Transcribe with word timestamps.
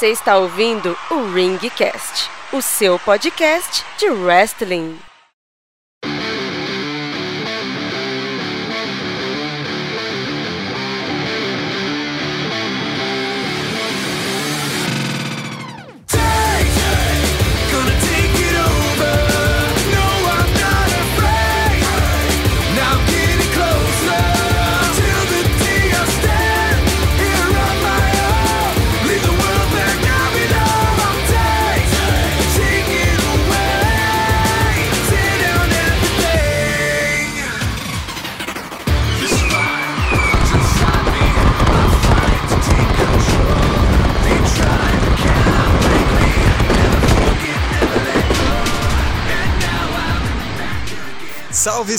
Você 0.00 0.12
está 0.12 0.38
ouvindo 0.38 0.96
o 1.10 1.30
Ringcast, 1.30 2.30
o 2.54 2.62
seu 2.62 2.98
podcast 2.98 3.84
de 3.98 4.08
wrestling. 4.08 4.98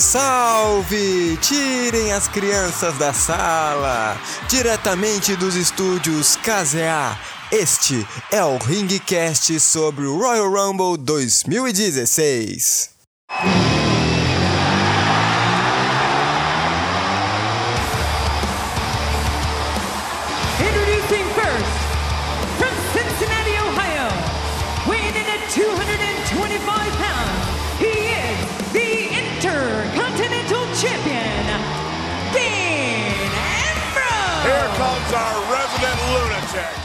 salve! 0.00 1.36
Tirem 1.38 2.12
as 2.12 2.28
crianças 2.28 2.96
da 2.98 3.12
sala! 3.12 4.16
Diretamente 4.48 5.36
dos 5.36 5.54
estúdios 5.54 6.36
KZA, 6.36 7.18
este 7.50 8.06
é 8.30 8.42
o 8.44 8.56
Ringcast 8.58 9.58
sobre 9.60 10.06
o 10.06 10.16
Royal 10.16 10.48
Rumble 10.50 10.96
2016. 10.96 12.90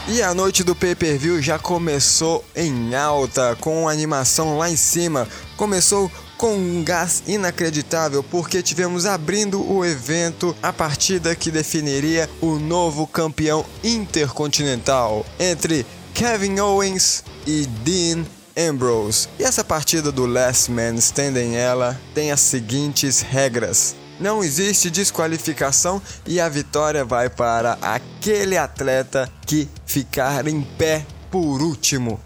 E 0.09 0.22
a 0.22 0.34
noite 0.34 0.63
do 0.63 0.73
pay-per-view 0.73 1.41
já 1.41 1.59
começou 1.59 2.41
em 2.56 2.95
alta, 2.95 3.57
com 3.59 3.90
animação 3.90 4.57
lá 4.57 4.69
em 4.69 4.78
cima. 4.78 5.28
Começou 5.57 6.09
com 6.38 6.56
um 6.56 6.81
gás 6.81 7.23
inacreditável, 7.28 8.23
porque 8.23 8.62
tivemos 8.63 9.06
abrindo 9.06 9.62
o 9.69 9.84
evento 9.84 10.56
a 10.63 10.72
partida 10.72 11.35
que 11.35 11.51
definiria 11.51 12.29
o 12.40 12.57
novo 12.57 13.06
campeão 13.06 13.66
intercontinental 13.84 15.25
entre 15.38 15.85
Kevin 16.13 16.57
Owens 16.62 17.22
e 17.45 17.66
Dean 17.66 18.24
Ambrose. 18.57 19.28
E 19.38 19.44
essa 19.44 19.63
partida 19.63 20.09
do 20.09 20.25
Last 20.25 20.72
Man 20.72 20.95
Standing 20.95 21.56
ela 21.56 22.00
tem 22.13 22.31
as 22.31 22.39
seguintes 22.39 23.19
regras. 23.19 23.94
Não 24.19 24.44
existe 24.44 24.89
desqualificação 24.89 26.01
e 26.25 26.39
a 26.39 26.50
vitória 26.50 27.05
vai 27.05 27.29
para 27.29 27.78
aquele 27.81 28.57
atleta 28.57 29.29
que 29.45 29.69
ficar 29.85 30.47
em 30.47 30.61
pé 30.61 31.05
por 31.29 31.61
último. 31.61 32.19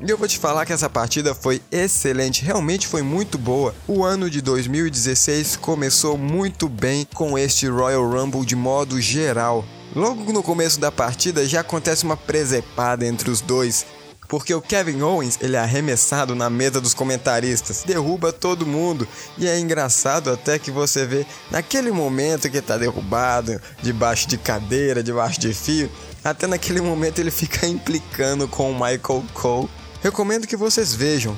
E 0.00 0.10
eu 0.10 0.18
vou 0.18 0.28
te 0.28 0.38
falar 0.38 0.66
que 0.66 0.72
essa 0.72 0.90
partida 0.90 1.34
foi 1.34 1.60
excelente, 1.72 2.44
realmente 2.44 2.86
foi 2.86 3.00
muito 3.02 3.38
boa. 3.38 3.74
O 3.88 4.04
ano 4.04 4.28
de 4.28 4.42
2016 4.42 5.56
começou 5.56 6.18
muito 6.18 6.68
bem 6.68 7.06
com 7.14 7.38
este 7.38 7.66
Royal 7.66 8.06
Rumble 8.06 8.44
de 8.44 8.54
modo 8.54 9.00
geral. 9.00 9.64
Logo 9.94 10.30
no 10.32 10.42
começo 10.42 10.78
da 10.78 10.92
partida 10.92 11.46
já 11.46 11.60
acontece 11.60 12.04
uma 12.04 12.16
presepada 12.16 13.06
entre 13.06 13.30
os 13.30 13.40
dois. 13.40 13.86
Porque 14.28 14.54
o 14.54 14.60
Kevin 14.60 15.02
Owens 15.02 15.38
ele 15.40 15.56
é 15.56 15.58
arremessado 15.58 16.34
na 16.34 16.50
mesa 16.50 16.80
dos 16.80 16.94
comentaristas, 16.94 17.82
derruba 17.84 18.32
todo 18.32 18.66
mundo 18.66 19.06
e 19.38 19.46
é 19.46 19.58
engraçado 19.58 20.30
até 20.30 20.58
que 20.58 20.70
você 20.70 21.06
vê 21.06 21.26
naquele 21.50 21.90
momento 21.90 22.50
que 22.50 22.60
tá 22.60 22.76
derrubado, 22.76 23.60
debaixo 23.82 24.28
de 24.28 24.36
cadeira, 24.36 25.02
debaixo 25.02 25.40
de 25.40 25.52
fio, 25.52 25.90
até 26.24 26.46
naquele 26.46 26.80
momento 26.80 27.18
ele 27.18 27.30
fica 27.30 27.66
implicando 27.68 28.48
com 28.48 28.70
o 28.70 28.74
Michael 28.74 29.24
Cole. 29.32 29.68
Recomendo 30.02 30.46
que 30.46 30.56
vocês 30.56 30.94
vejam. 30.94 31.36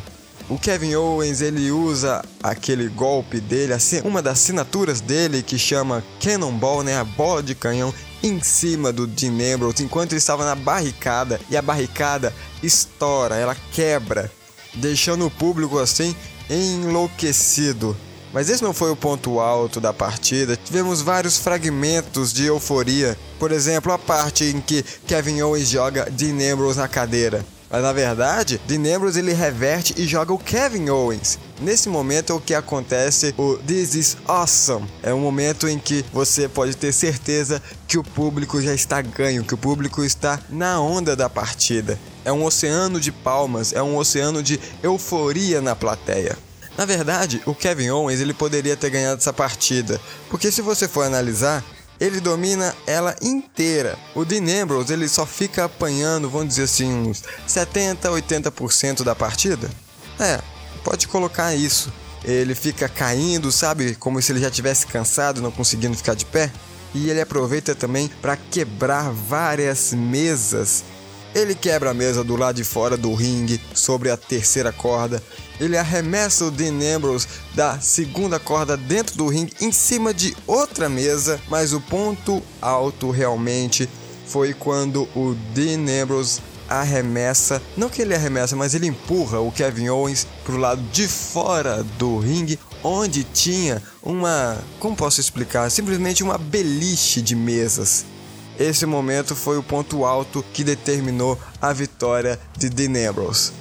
O 0.48 0.58
Kevin 0.58 0.94
Owens 0.94 1.42
ele 1.42 1.70
usa 1.70 2.24
aquele 2.42 2.88
golpe 2.88 3.38
dele, 3.38 3.74
assim, 3.74 4.00
uma 4.00 4.22
das 4.22 4.38
assinaturas 4.38 4.98
dele 4.98 5.42
que 5.42 5.58
chama 5.58 6.02
Cannonball, 6.22 6.82
né, 6.82 6.98
a 6.98 7.04
bola 7.04 7.42
de 7.42 7.54
canhão 7.54 7.92
em 8.22 8.42
cima 8.42 8.92
do 8.92 9.06
Dean 9.06 9.54
Ambrose 9.54 9.82
enquanto 9.82 10.12
ele 10.12 10.18
estava 10.18 10.44
na 10.44 10.54
barricada 10.54 11.40
e 11.50 11.56
a 11.56 11.62
barricada 11.62 12.34
estoura, 12.62 13.36
ela 13.36 13.56
quebra, 13.72 14.30
deixando 14.74 15.26
o 15.26 15.30
público 15.30 15.78
assim 15.78 16.14
enlouquecido. 16.50 17.96
Mas 18.32 18.50
esse 18.50 18.62
não 18.62 18.74
foi 18.74 18.90
o 18.90 18.96
ponto 18.96 19.40
alto 19.40 19.80
da 19.80 19.92
partida. 19.92 20.56
Tivemos 20.56 21.00
vários 21.00 21.38
fragmentos 21.38 22.32
de 22.32 22.44
euforia. 22.44 23.16
Por 23.38 23.50
exemplo, 23.50 23.90
a 23.92 23.98
parte 23.98 24.44
em 24.44 24.60
que 24.60 24.84
Kevin 25.06 25.40
Owens 25.40 25.68
joga 25.68 26.10
Dean 26.10 26.52
Ambrose 26.52 26.78
na 26.78 26.88
cadeira. 26.88 27.44
Mas 27.70 27.82
na 27.82 27.92
verdade, 27.92 28.60
Dean 28.66 28.96
Ambrose 28.96 29.18
ele 29.18 29.32
reverte 29.32 29.94
e 29.96 30.06
joga 30.06 30.32
o 30.32 30.38
Kevin 30.38 30.88
Owens. 30.88 31.38
Nesse 31.60 31.88
momento 31.88 32.32
é 32.32 32.36
o 32.36 32.40
que 32.40 32.54
acontece 32.54 33.34
o 33.36 33.56
This 33.58 33.94
is 33.94 34.16
Awesome. 34.26 34.86
É 35.02 35.12
um 35.12 35.20
momento 35.20 35.68
em 35.68 35.78
que 35.78 36.04
você 36.12 36.48
pode 36.48 36.76
ter 36.76 36.92
certeza 36.92 37.62
que 37.86 37.98
o 37.98 38.02
público 38.02 38.60
já 38.62 38.74
está 38.74 39.02
ganho, 39.02 39.44
que 39.44 39.54
o 39.54 39.58
público 39.58 40.02
está 40.02 40.40
na 40.48 40.80
onda 40.80 41.14
da 41.14 41.28
partida. 41.28 41.98
É 42.24 42.32
um 42.32 42.44
oceano 42.44 42.98
de 43.00 43.12
palmas, 43.12 43.72
é 43.72 43.82
um 43.82 43.96
oceano 43.96 44.42
de 44.42 44.58
euforia 44.82 45.60
na 45.60 45.76
plateia. 45.76 46.38
Na 46.76 46.84
verdade, 46.84 47.42
o 47.44 47.54
Kevin 47.54 47.90
Owens 47.90 48.20
ele 48.20 48.32
poderia 48.32 48.76
ter 48.76 48.88
ganhado 48.88 49.20
essa 49.20 49.32
partida, 49.32 50.00
porque 50.30 50.52
se 50.52 50.62
você 50.62 50.86
for 50.86 51.04
analisar, 51.04 51.64
ele 52.00 52.20
domina 52.20 52.74
ela 52.86 53.16
inteira. 53.20 53.98
O 54.14 54.24
Dean 54.24 54.62
Ambrose 54.62 54.92
ele 54.92 55.08
só 55.08 55.26
fica 55.26 55.64
apanhando, 55.64 56.30
vamos 56.30 56.48
dizer 56.48 56.64
assim, 56.64 56.92
uns 56.92 57.22
70, 57.46 58.08
80% 58.08 59.02
da 59.02 59.14
partida. 59.14 59.68
É, 60.18 60.40
pode 60.84 61.08
colocar 61.08 61.54
isso. 61.54 61.92
Ele 62.24 62.54
fica 62.54 62.88
caindo, 62.88 63.50
sabe, 63.52 63.94
como 63.94 64.20
se 64.20 64.32
ele 64.32 64.40
já 64.40 64.50
tivesse 64.50 64.86
cansado, 64.86 65.40
não 65.40 65.50
conseguindo 65.50 65.96
ficar 65.96 66.14
de 66.14 66.24
pé. 66.24 66.50
E 66.94 67.10
ele 67.10 67.20
aproveita 67.20 67.74
também 67.74 68.08
para 68.20 68.36
quebrar 68.36 69.10
várias 69.10 69.92
mesas. 69.92 70.84
Ele 71.34 71.54
quebra 71.54 71.90
a 71.90 71.94
mesa 71.94 72.24
do 72.24 72.36
lado 72.36 72.56
de 72.56 72.64
fora 72.64 72.96
do 72.96 73.14
ringue, 73.14 73.60
sobre 73.74 74.10
a 74.10 74.16
terceira 74.16 74.72
corda. 74.72 75.22
Ele 75.60 75.76
arremessa 75.76 76.44
o 76.44 76.50
Dean 76.50 76.96
Ambrose 76.96 77.26
da 77.54 77.78
segunda 77.80 78.38
corda 78.38 78.76
dentro 78.76 79.16
do 79.16 79.28
ringue, 79.28 79.52
em 79.60 79.72
cima 79.72 80.14
de 80.14 80.36
outra 80.46 80.88
mesa. 80.88 81.40
Mas 81.48 81.72
o 81.72 81.80
ponto 81.80 82.42
alto 82.60 83.10
realmente 83.10 83.88
foi 84.26 84.54
quando 84.54 85.02
o 85.14 85.36
Dean 85.54 86.02
Ambrose 86.02 86.40
arremessa, 86.68 87.62
não 87.76 87.88
que 87.88 88.02
ele 88.02 88.14
arremessa, 88.14 88.54
mas 88.54 88.74
ele 88.74 88.86
empurra 88.86 89.40
o 89.40 89.50
Kevin 89.50 89.88
Owens 89.88 90.26
pro 90.44 90.58
lado 90.58 90.82
de 90.92 91.08
fora 91.08 91.82
do 91.98 92.18
ringue, 92.18 92.58
onde 92.84 93.24
tinha 93.24 93.82
uma, 94.02 94.58
como 94.78 94.94
posso 94.94 95.20
explicar, 95.20 95.70
simplesmente 95.70 96.22
uma 96.22 96.36
beliche 96.36 97.22
de 97.22 97.34
mesas. 97.34 98.04
Esse 98.58 98.84
momento 98.84 99.36
foi 99.36 99.56
o 99.56 99.62
ponto 99.62 100.04
alto 100.04 100.44
que 100.52 100.64
determinou 100.64 101.38
a 101.62 101.72
vitória 101.72 102.38
de 102.56 102.68
Dean 102.68 103.08
Ambrose. 103.08 103.52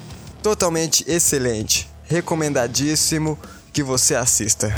Totalmente 0.41 1.05
excelente, 1.07 1.88
recomendadíssimo 2.03 3.38
que 3.71 3.83
você 3.83 4.15
assista. 4.15 4.73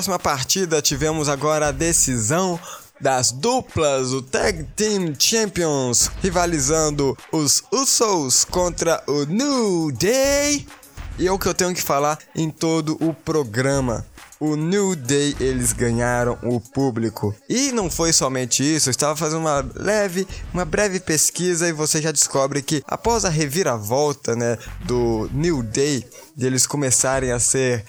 Próxima 0.00 0.18
partida, 0.18 0.80
tivemos 0.80 1.28
agora 1.28 1.68
a 1.68 1.72
decisão 1.72 2.58
das 2.98 3.30
duplas, 3.30 4.12
o 4.12 4.22
Tag 4.22 4.64
Team 4.74 5.12
Champions, 5.18 6.10
rivalizando 6.22 7.14
os 7.30 7.62
Usos 7.70 8.46
contra 8.46 9.02
o 9.06 9.24
New 9.24 9.92
Day. 9.92 10.66
E 11.18 11.26
é 11.26 11.30
o 11.30 11.38
que 11.38 11.46
eu 11.46 11.52
tenho 11.52 11.74
que 11.74 11.82
falar 11.82 12.18
em 12.34 12.48
todo 12.48 12.96
o 12.98 13.12
programa. 13.12 14.06
O 14.38 14.56
New 14.56 14.96
Day, 14.96 15.36
eles 15.38 15.74
ganharam 15.74 16.38
o 16.44 16.58
público. 16.58 17.34
E 17.46 17.70
não 17.70 17.90
foi 17.90 18.10
somente 18.10 18.62
isso, 18.62 18.88
eu 18.88 18.92
estava 18.92 19.14
fazendo 19.14 19.40
uma 19.40 19.62
leve, 19.74 20.26
uma 20.54 20.64
breve 20.64 20.98
pesquisa 20.98 21.68
e 21.68 21.72
você 21.72 22.00
já 22.00 22.10
descobre 22.10 22.62
que 22.62 22.82
após 22.86 23.26
a 23.26 23.28
reviravolta, 23.28 24.34
né, 24.34 24.56
do 24.86 25.28
New 25.30 25.62
Day, 25.62 26.06
de 26.34 26.46
eles 26.46 26.66
começarem 26.66 27.32
a 27.32 27.38
ser 27.38 27.84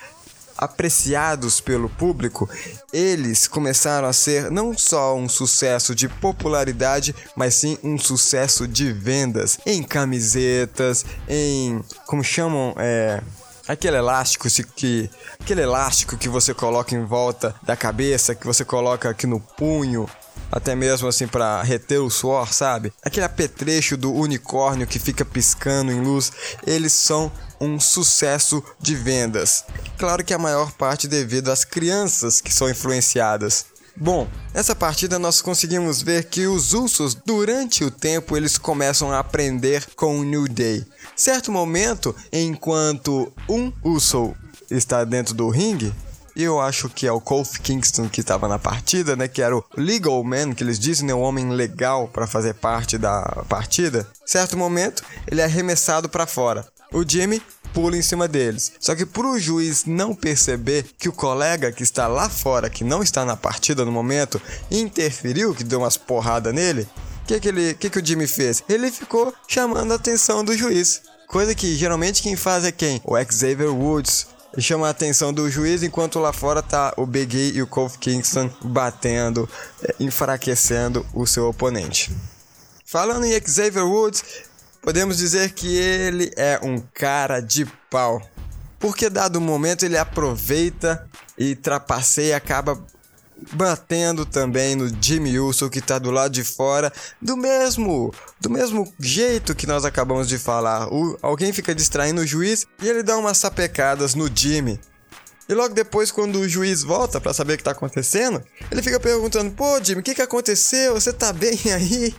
apreciados 0.62 1.60
pelo 1.60 1.90
público, 1.90 2.48
eles 2.94 3.48
começaram 3.48 4.08
a 4.08 4.14
ser 4.14 4.52
não 4.52 4.78
só 4.78 5.16
um 5.16 5.28
sucesso 5.28 5.96
de 5.96 6.08
popularidade, 6.08 7.16
mas 7.36 7.56
sim 7.56 7.80
um 7.84 7.98
sucesso 7.98 8.68
de 8.68 8.94
vendas 8.94 9.58
em 9.66 9.82
camisetas, 9.82 11.04
em 11.28 11.84
como 12.06 12.24
chamam, 12.24 12.76
é, 12.78 13.22
aquele 13.68 13.98
elástico 13.98 14.48
que 14.76 15.10
aquele 15.40 15.62
elástico 15.62 16.18
que 16.18 16.30
você 16.30 16.54
coloca 16.54 16.94
em 16.94 17.04
volta 17.04 17.56
da 17.64 17.76
cabeça, 17.76 18.36
que 18.36 18.46
você 18.46 18.64
coloca 18.64 19.10
aqui 19.10 19.26
no 19.26 19.40
punho, 19.40 20.08
até 20.52 20.76
mesmo 20.76 21.08
assim 21.08 21.28
para 21.28 21.62
reter 21.64 22.02
o 22.02 22.10
suor, 22.10 22.54
sabe? 22.54 22.92
Aquele 23.04 23.26
apetrecho 23.26 23.96
do 23.96 24.12
unicórnio 24.14 24.86
que 24.86 25.00
fica 25.00 25.24
piscando 25.24 25.92
em 25.92 26.02
luz, 26.02 26.32
eles 26.68 26.92
são 26.92 27.32
um 27.60 27.80
sucesso 27.80 28.64
de 28.80 28.96
vendas. 28.96 29.64
Claro 30.02 30.24
que 30.24 30.34
a 30.34 30.40
maior 30.40 30.72
parte 30.72 31.08
devido 31.08 31.52
às 31.52 31.64
crianças 31.64 32.42
que 32.42 32.52
são 32.52 32.68
influenciadas. 32.68 33.68
Bom, 33.96 34.28
nessa 34.52 34.74
partida 34.74 35.20
nós 35.20 35.44
conseguimos 35.44 36.02
ver 36.02 36.24
que 36.24 36.48
os 36.48 36.74
Usos, 36.74 37.14
durante 37.14 37.84
o 37.84 37.92
tempo, 37.92 38.36
eles 38.36 38.58
começam 38.58 39.12
a 39.12 39.20
aprender 39.20 39.86
com 39.96 40.20
o 40.20 40.24
New 40.24 40.48
Day. 40.48 40.84
Certo 41.16 41.52
momento, 41.52 42.16
enquanto 42.34 43.32
um 43.48 43.72
Uso 43.84 44.34
está 44.72 45.04
dentro 45.04 45.36
do 45.36 45.50
ringue, 45.50 45.94
eu 46.36 46.60
acho 46.60 46.90
que 46.90 47.06
é 47.06 47.12
o 47.12 47.22
Kofi 47.22 47.62
Kingston 47.62 48.10
que 48.10 48.22
estava 48.22 48.48
na 48.48 48.58
partida, 48.58 49.16
né? 49.16 49.28
Que 49.28 49.44
era 49.44 49.56
o 49.56 49.64
legal 49.78 50.24
man, 50.24 50.56
que 50.56 50.64
eles 50.64 50.80
dizem, 50.80 51.06
né? 51.06 51.14
O 51.14 51.20
homem 51.20 51.52
legal 51.52 52.08
para 52.08 52.26
fazer 52.26 52.56
parte 52.56 52.98
da 52.98 53.22
partida. 53.48 54.08
Certo 54.26 54.58
momento, 54.58 55.04
ele 55.28 55.42
é 55.42 55.44
arremessado 55.44 56.10
para 56.10 56.26
fora. 56.26 56.66
O 56.92 57.08
Jimmy 57.08 57.40
pula 57.74 57.98
em 57.98 58.02
cima 58.02 58.28
deles. 58.28 58.74
Só 58.80 58.96
que 58.96 59.06
pro 59.06 59.40
juiz 59.40 59.86
não 59.86 60.14
perceber 60.14 60.86
que 60.98 61.10
o 61.10 61.14
colega 61.14 61.72
que 61.72 61.84
está 61.84 62.08
lá 62.08 62.30
fora, 62.30 62.70
que 62.70 62.84
não 62.84 63.02
está 63.02 63.26
na 63.26 63.36
partida 63.36 63.86
no 63.86 63.92
momento, 63.92 64.42
interferiu, 64.70 65.54
que 65.54 65.64
deu 65.64 65.80
umas 65.80 65.98
porradas 65.98 66.54
nele, 66.54 66.88
o 67.24 67.26
que, 67.28 67.40
que, 67.40 67.48
ele, 67.48 67.74
que, 67.76 67.90
que 67.90 68.00
o 68.00 68.06
Jimmy 68.06 68.28
fez? 68.28 68.64
Ele 68.68 68.92
ficou 68.92 69.34
chamando 69.48 69.92
a 69.92 69.96
atenção 69.96 70.44
do 70.44 70.56
juiz. 70.56 71.02
Coisa 71.28 71.56
que 71.56 71.76
geralmente 71.76 72.22
quem 72.22 72.36
faz 72.36 72.66
é 72.66 72.72
quem? 72.72 73.02
O 73.06 73.16
Xavier 73.18 73.74
Woods. 73.74 74.28
Chama 74.58 74.88
a 74.88 74.90
atenção 74.90 75.32
do 75.32 75.50
juiz 75.50 75.82
enquanto 75.82 76.20
lá 76.20 76.34
fora 76.34 76.62
tá 76.62 76.94
o 76.98 77.06
Big 77.06 77.38
E 77.38 77.56
e 77.56 77.62
o 77.62 77.68
Kofi 77.68 77.98
Kingston 78.00 78.50
batendo, 78.62 79.48
eh, 79.82 79.96
enfraquecendo 79.98 81.06
o 81.14 81.26
seu 81.26 81.48
oponente. 81.48 82.12
Falando 82.86 83.24
em 83.24 83.32
Xavier 83.32 83.86
Woods, 83.86 84.22
podemos 84.82 85.18
dizer 85.18 85.52
que 85.52 85.76
ele 85.76 86.32
é 86.36 86.60
um 86.64 86.80
cara 86.94 87.40
de 87.40 87.66
pau. 87.90 88.22
Porque 88.80 89.10
dado 89.10 89.36
o 89.36 89.42
momento 89.42 89.86
ele 89.86 89.98
aproveita 89.98 91.08
e 91.38 91.56
trapaceia 91.56 92.30
e 92.30 92.34
acaba 92.34 92.84
batendo 93.54 94.26
também 94.26 94.76
no 94.76 94.90
Jimmy 95.02 95.40
Uso 95.40 95.70
que 95.70 95.82
tá 95.82 95.98
do 95.98 96.12
lado 96.12 96.32
de 96.32 96.44
fora, 96.44 96.92
do 97.22 97.36
mesmo, 97.36 98.14
do 98.40 98.50
mesmo 98.50 98.92
jeito 99.00 99.56
que 99.56 99.68
nós 99.68 99.86
acabamos 99.86 100.28
de 100.28 100.38
falar. 100.38 100.92
O, 100.92 101.18
alguém 101.22 101.52
fica 101.54 101.74
distraindo 101.74 102.22
o 102.22 102.28
juiz 102.28 102.66
e 102.82 102.90
ele 102.90 103.04
dá 103.04 103.18
umas 103.18 103.38
sapecadas 103.38 104.16
no 104.16 104.30
Jimmy. 104.34 104.80
E 105.50 105.54
logo 105.54 105.74
depois, 105.74 106.12
quando 106.12 106.40
o 106.40 106.48
juiz 106.48 106.82
volta 106.82 107.20
pra 107.20 107.34
saber 107.34 107.54
o 107.54 107.58
que 107.58 107.64
tá 107.64 107.72
acontecendo, 107.72 108.42
ele 108.72 108.82
fica 108.82 109.00
perguntando: 109.00 109.52
Pô, 109.52 109.84
Jimmy, 109.84 110.00
o 110.00 110.04
que 110.04 110.16
que 110.16 110.22
aconteceu? 110.22 110.94
Você 110.94 111.12
tá 111.12 111.34
bem 111.34 111.60
aí? 111.76 112.16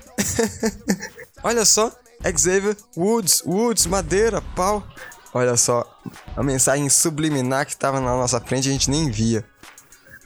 Olha 1.42 1.64
só, 1.64 1.90
Xavier 2.30 2.76
Woods, 2.96 3.42
Woods, 3.44 3.86
madeira, 3.86 4.40
pau. 4.54 4.86
Olha 5.34 5.56
só, 5.56 5.84
a 6.36 6.42
mensagem 6.42 6.88
subliminar 6.90 7.66
que 7.66 7.76
tava 7.76 8.00
na 8.00 8.10
nossa 8.16 8.40
frente 8.40 8.68
a 8.68 8.72
gente 8.72 8.90
nem 8.90 9.10
via. 9.10 9.44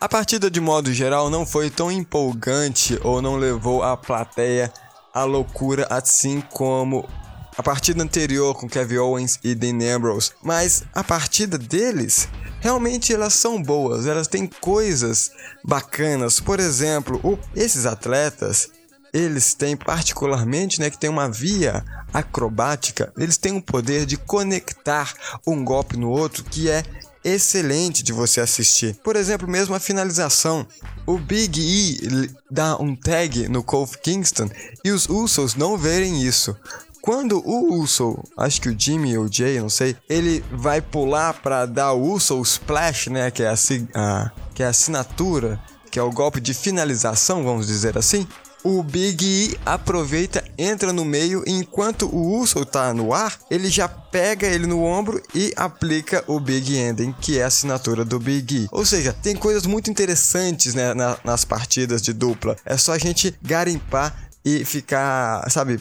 A 0.01 0.09
partida, 0.09 0.51
de 0.51 0.61
modo 0.61 0.93
geral, 0.93 1.31
não 1.31 1.47
foi 1.47 1.71
tão 1.71 1.91
empolgante 1.93 2.99
ou 3.03 3.23
não 3.23 3.37
levou 3.37 3.83
a 3.83 3.97
plateia 3.97 4.73
à 5.15 5.25
loucura 5.25 5.87
assim 5.89 6.41
como 6.53 7.09
a 7.57 7.63
partida 7.63 8.03
anterior 8.03 8.55
com 8.55 8.69
Kevin 8.69 8.99
Owens 8.99 9.39
e 9.43 9.55
Dean 9.55 9.79
Ambrose. 9.97 10.33
Mas 10.43 10.85
a 10.95 11.03
partida 11.03 11.57
deles, 11.57 12.29
realmente 12.61 13.15
elas 13.15 13.33
são 13.33 13.63
boas, 13.63 14.07
elas 14.07 14.27
têm 14.29 14.47
coisas 14.47 15.31
bacanas. 15.65 16.41
Por 16.41 16.61
exemplo, 16.61 17.19
o- 17.25 17.39
esses 17.55 17.87
atletas, 17.87 18.69
eles 19.17 19.55
têm 19.55 19.77
particularmente, 19.77 20.79
né, 20.81 20.91
que 20.91 20.99
tem 20.99 21.09
uma 21.09 21.29
via 21.31 21.85
acrobática, 22.13 23.13
eles 23.17 23.37
têm 23.37 23.57
o 23.57 23.63
poder 23.63 24.05
de 24.05 24.17
conectar 24.17 25.15
um 25.47 25.65
golpe 25.65 25.97
no 25.97 26.11
outro 26.11 26.45
que 26.45 26.69
é 26.71 26.83
excelente 27.25 28.03
de 28.03 28.13
você 28.13 28.41
assistir. 28.41 28.95
Por 29.03 29.17
exemplo, 29.17 29.49
mesmo 29.49 29.75
a 29.75 29.81
finalização. 29.81 30.67
O 31.07 31.19
Big 31.19 31.61
E 31.61 32.31
dá 32.51 32.77
um 32.81 32.95
tag 32.95 33.49
no 33.49 33.63
Kofi 33.63 33.99
Kingston 33.99 34.49
e 34.85 34.91
os 34.91 35.09
Usos 35.09 35.55
não 35.55 35.77
verem 35.77 36.23
isso. 36.23 36.55
Quando 37.01 37.39
o 37.45 37.75
Uso, 37.81 38.19
acho 38.37 38.61
que 38.61 38.69
o 38.69 38.77
Jimmy 38.79 39.17
ou 39.17 39.25
o 39.25 39.33
Jay, 39.33 39.61
não 39.61 39.69
sei, 39.69 39.97
ele 40.09 40.45
vai 40.53 40.81
pular 40.81 41.35
para 41.35 41.65
dar 41.65 41.93
o 41.93 42.03
Uso 42.13 42.41
Splash, 42.43 43.09
né, 43.09 43.31
que 43.31 43.43
é 43.43 43.49
a, 43.49 43.55
a- 43.95 44.31
que 44.55 44.63
é 44.63 44.67
a 44.67 44.71
assinatura, 44.71 45.61
que 45.91 45.99
é 45.99 46.03
o 46.03 46.11
golpe 46.11 46.41
de 46.41 46.53
finalização, 46.53 47.45
vamos 47.45 47.67
dizer 47.69 47.97
assim. 47.97 48.27
O 48.69 48.83
Big 48.83 49.25
E 49.25 49.57
aproveita, 49.65 50.43
entra 50.59 50.93
no 50.93 51.05
meio 51.05 51.45
e 51.47 51.53
enquanto 51.53 52.07
o 52.13 52.37
Uso 52.41 52.65
tá 52.67 52.93
no 52.93 53.15
ar, 53.15 53.39
ele 53.49 53.71
já 53.71 53.87
pega 53.87 54.45
ele 54.45 54.67
no 54.67 54.83
ombro 54.83 55.23
e 55.33 55.53
aplica 55.55 56.25
o 56.27 56.41
Big 56.41 56.77
Ending, 56.77 57.15
que 57.21 57.39
é 57.39 57.45
a 57.45 57.47
assinatura 57.47 58.05
do 58.05 58.19
Big 58.19 58.65
E. 58.65 58.69
Ou 58.73 58.85
seja, 58.85 59.13
tem 59.13 59.37
coisas 59.37 59.67
muito 59.67 59.89
interessantes 59.89 60.75
né, 60.75 60.95
na- 60.95 61.17
nas 61.23 61.45
partidas 61.45 62.03
de 62.03 62.13
dupla. 62.13 62.57
É 62.67 62.77
só 62.77 62.93
a 62.95 62.99
gente 62.99 63.33
garimpar 63.41 64.31
e 64.45 64.65
ficar, 64.65 65.49
sabe, 65.49 65.79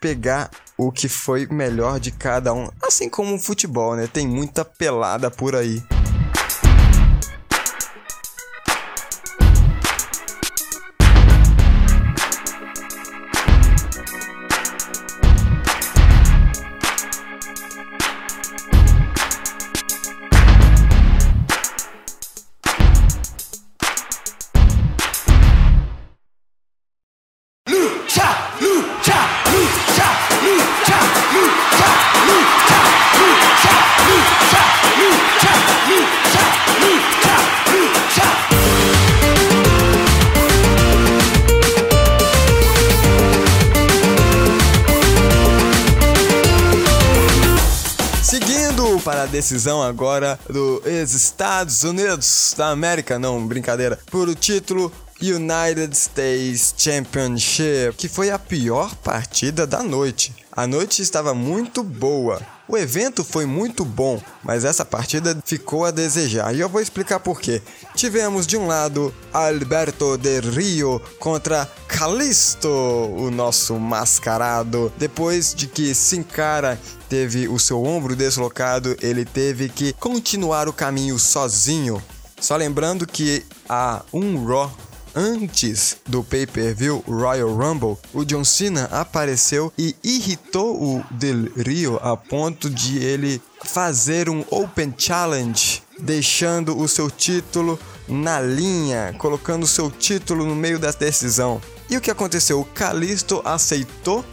pegar 0.00 0.50
o 0.78 0.90
que 0.90 1.08
foi 1.08 1.46
melhor 1.46 2.00
de 2.00 2.10
cada 2.10 2.54
um. 2.54 2.70
Assim 2.82 3.10
como 3.10 3.34
o 3.34 3.38
futebol, 3.38 3.94
né? 3.96 4.08
Tem 4.10 4.26
muita 4.26 4.64
pelada 4.64 5.30
por 5.30 5.54
aí. 5.54 5.82
Decisão 49.44 49.82
agora 49.82 50.38
dos 50.48 51.12
Estados 51.12 51.84
Unidos 51.84 52.54
da 52.56 52.68
América, 52.68 53.18
não, 53.18 53.46
brincadeira, 53.46 53.98
por 54.10 54.26
o 54.26 54.34
título 54.34 54.90
United 55.20 55.94
States 55.94 56.74
Championship, 56.78 57.94
que 57.98 58.08
foi 58.08 58.30
a 58.30 58.38
pior 58.38 58.94
partida 58.96 59.66
da 59.66 59.82
noite. 59.82 60.34
A 60.50 60.66
noite 60.66 61.02
estava 61.02 61.34
muito 61.34 61.82
boa. 61.82 62.40
O 62.66 62.78
evento 62.78 63.22
foi 63.22 63.44
muito 63.44 63.84
bom, 63.84 64.20
mas 64.42 64.64
essa 64.64 64.86
partida 64.86 65.36
ficou 65.44 65.84
a 65.84 65.90
desejar 65.90 66.54
e 66.54 66.60
eu 66.60 66.68
vou 66.68 66.80
explicar 66.80 67.20
por 67.20 67.38
quê. 67.38 67.60
Tivemos 67.94 68.46
de 68.46 68.56
um 68.56 68.66
lado 68.66 69.14
Alberto 69.32 70.16
Del 70.16 70.50
Rio 70.50 71.00
contra 71.18 71.70
Calisto, 71.86 72.68
o 72.68 73.30
nosso 73.30 73.78
mascarado. 73.78 74.90
Depois 74.96 75.54
de 75.54 75.66
que 75.66 75.94
Sin 75.94 76.22
Cara 76.22 76.80
teve 77.06 77.48
o 77.48 77.58
seu 77.58 77.84
ombro 77.84 78.16
deslocado, 78.16 78.96
ele 79.02 79.26
teve 79.26 79.68
que 79.68 79.92
continuar 79.94 80.66
o 80.66 80.72
caminho 80.72 81.18
sozinho. 81.18 82.02
Só 82.40 82.56
lembrando 82.56 83.06
que 83.06 83.44
há 83.68 84.02
um 84.10 84.42
Raw 84.44 84.72
antes 85.14 85.96
do 86.06 86.22
pay-per-view 86.22 87.02
Royal 87.06 87.54
Rumble, 87.54 87.96
o 88.12 88.24
John 88.24 88.44
Cena 88.44 88.84
apareceu 88.90 89.72
e 89.78 89.94
irritou 90.02 90.82
o 90.82 91.04
Del 91.10 91.50
Rio 91.56 91.98
a 92.02 92.16
ponto 92.16 92.68
de 92.68 92.98
ele 92.98 93.40
fazer 93.64 94.28
um 94.28 94.44
Open 94.50 94.94
Challenge, 94.96 95.82
deixando 95.98 96.78
o 96.78 96.88
seu 96.88 97.10
título 97.10 97.78
na 98.08 98.40
linha, 98.40 99.14
colocando 99.18 99.64
o 99.64 99.68
seu 99.68 99.90
título 99.90 100.44
no 100.44 100.54
meio 100.54 100.78
da 100.78 100.90
decisão. 100.90 101.60
E 101.88 101.96
o 101.96 102.00
que 102.00 102.10
aconteceu? 102.10 102.60
O 102.60 102.64
Kalisto 102.64 103.40
aceitou 103.44 104.24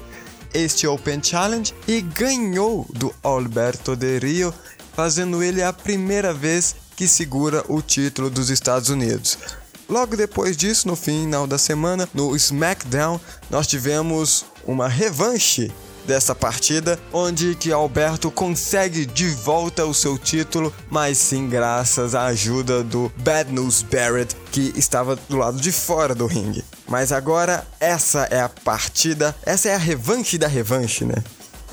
este 0.53 0.87
Open 0.87 1.21
Challenge 1.23 1.73
e 1.87 2.01
ganhou 2.01 2.85
do 2.93 3.13
Alberto 3.23 3.95
Del 3.95 4.19
Rio, 4.19 4.53
fazendo 4.93 5.41
ele 5.41 5.63
a 5.63 5.71
primeira 5.71 6.33
vez 6.33 6.75
que 6.95 7.07
segura 7.07 7.63
o 7.67 7.81
título 7.81 8.29
dos 8.29 8.49
Estados 8.49 8.89
Unidos. 8.89 9.37
Logo 9.91 10.15
depois 10.15 10.55
disso, 10.55 10.87
no 10.87 10.95
final 10.95 11.45
da 11.45 11.57
semana, 11.57 12.07
no 12.13 12.33
SmackDown, 12.33 13.19
nós 13.49 13.67
tivemos 13.67 14.45
uma 14.65 14.87
revanche 14.87 15.69
dessa 16.07 16.33
partida, 16.33 16.97
onde 17.11 17.55
que 17.55 17.73
Alberto 17.73 18.31
consegue 18.31 19.05
de 19.05 19.27
volta 19.27 19.85
o 19.85 19.93
seu 19.93 20.17
título, 20.17 20.73
mas 20.89 21.17
sim 21.17 21.49
graças 21.49 22.15
à 22.15 22.27
ajuda 22.27 22.85
do 22.85 23.11
Bad 23.17 23.51
News 23.51 23.83
Barrett, 23.83 24.33
que 24.49 24.71
estava 24.77 25.17
do 25.27 25.35
lado 25.35 25.59
de 25.59 25.73
fora 25.73 26.15
do 26.15 26.25
ringue. 26.25 26.63
Mas 26.87 27.11
agora 27.11 27.67
essa 27.77 28.29
é 28.31 28.39
a 28.39 28.47
partida, 28.47 29.35
essa 29.45 29.67
é 29.67 29.75
a 29.75 29.77
revanche 29.77 30.37
da 30.37 30.47
revanche, 30.47 31.03
né? 31.03 31.15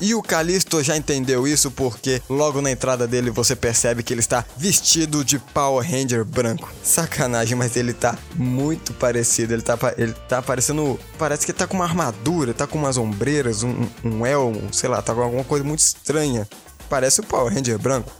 E 0.01 0.15
o 0.15 0.23
Kalisto 0.23 0.81
já 0.81 0.95
entendeu 0.95 1.45
isso 1.45 1.69
porque 1.71 2.21
logo 2.29 2.61
na 2.61 2.71
entrada 2.71 3.05
dele 3.05 3.29
você 3.29 3.55
percebe 3.55 4.01
que 4.01 4.13
ele 4.13 4.21
está 4.21 4.45
vestido 4.55 5.25
de 5.25 5.37
Power 5.39 5.85
Ranger 5.85 6.23
branco. 6.23 6.71
Sacanagem, 6.81 7.57
mas 7.57 7.75
ele 7.75 7.93
tá 7.93 8.17
muito 8.35 8.93
parecido. 8.93 9.53
Ele 9.53 9.61
tá, 9.61 9.77
ele 9.97 10.13
tá 10.27 10.41
parecendo. 10.41 10.97
Parece 11.17 11.45
que 11.45 11.51
ele 11.51 11.57
tá 11.57 11.67
com 11.67 11.75
uma 11.75 11.85
armadura, 11.85 12.53
tá 12.53 12.65
com 12.65 12.77
umas 12.77 12.97
ombreiras, 12.97 13.63
um, 13.63 13.87
um 14.03 14.25
elmo, 14.25 14.73
sei 14.73 14.89
lá, 14.89 15.01
tá 15.01 15.13
com 15.13 15.21
alguma 15.21 15.43
coisa 15.43 15.65
muito 15.65 15.79
estranha. 15.79 16.47
Parece 16.89 17.19
o 17.19 17.23
Power 17.23 17.53
Ranger 17.53 17.77
branco. 17.77 18.11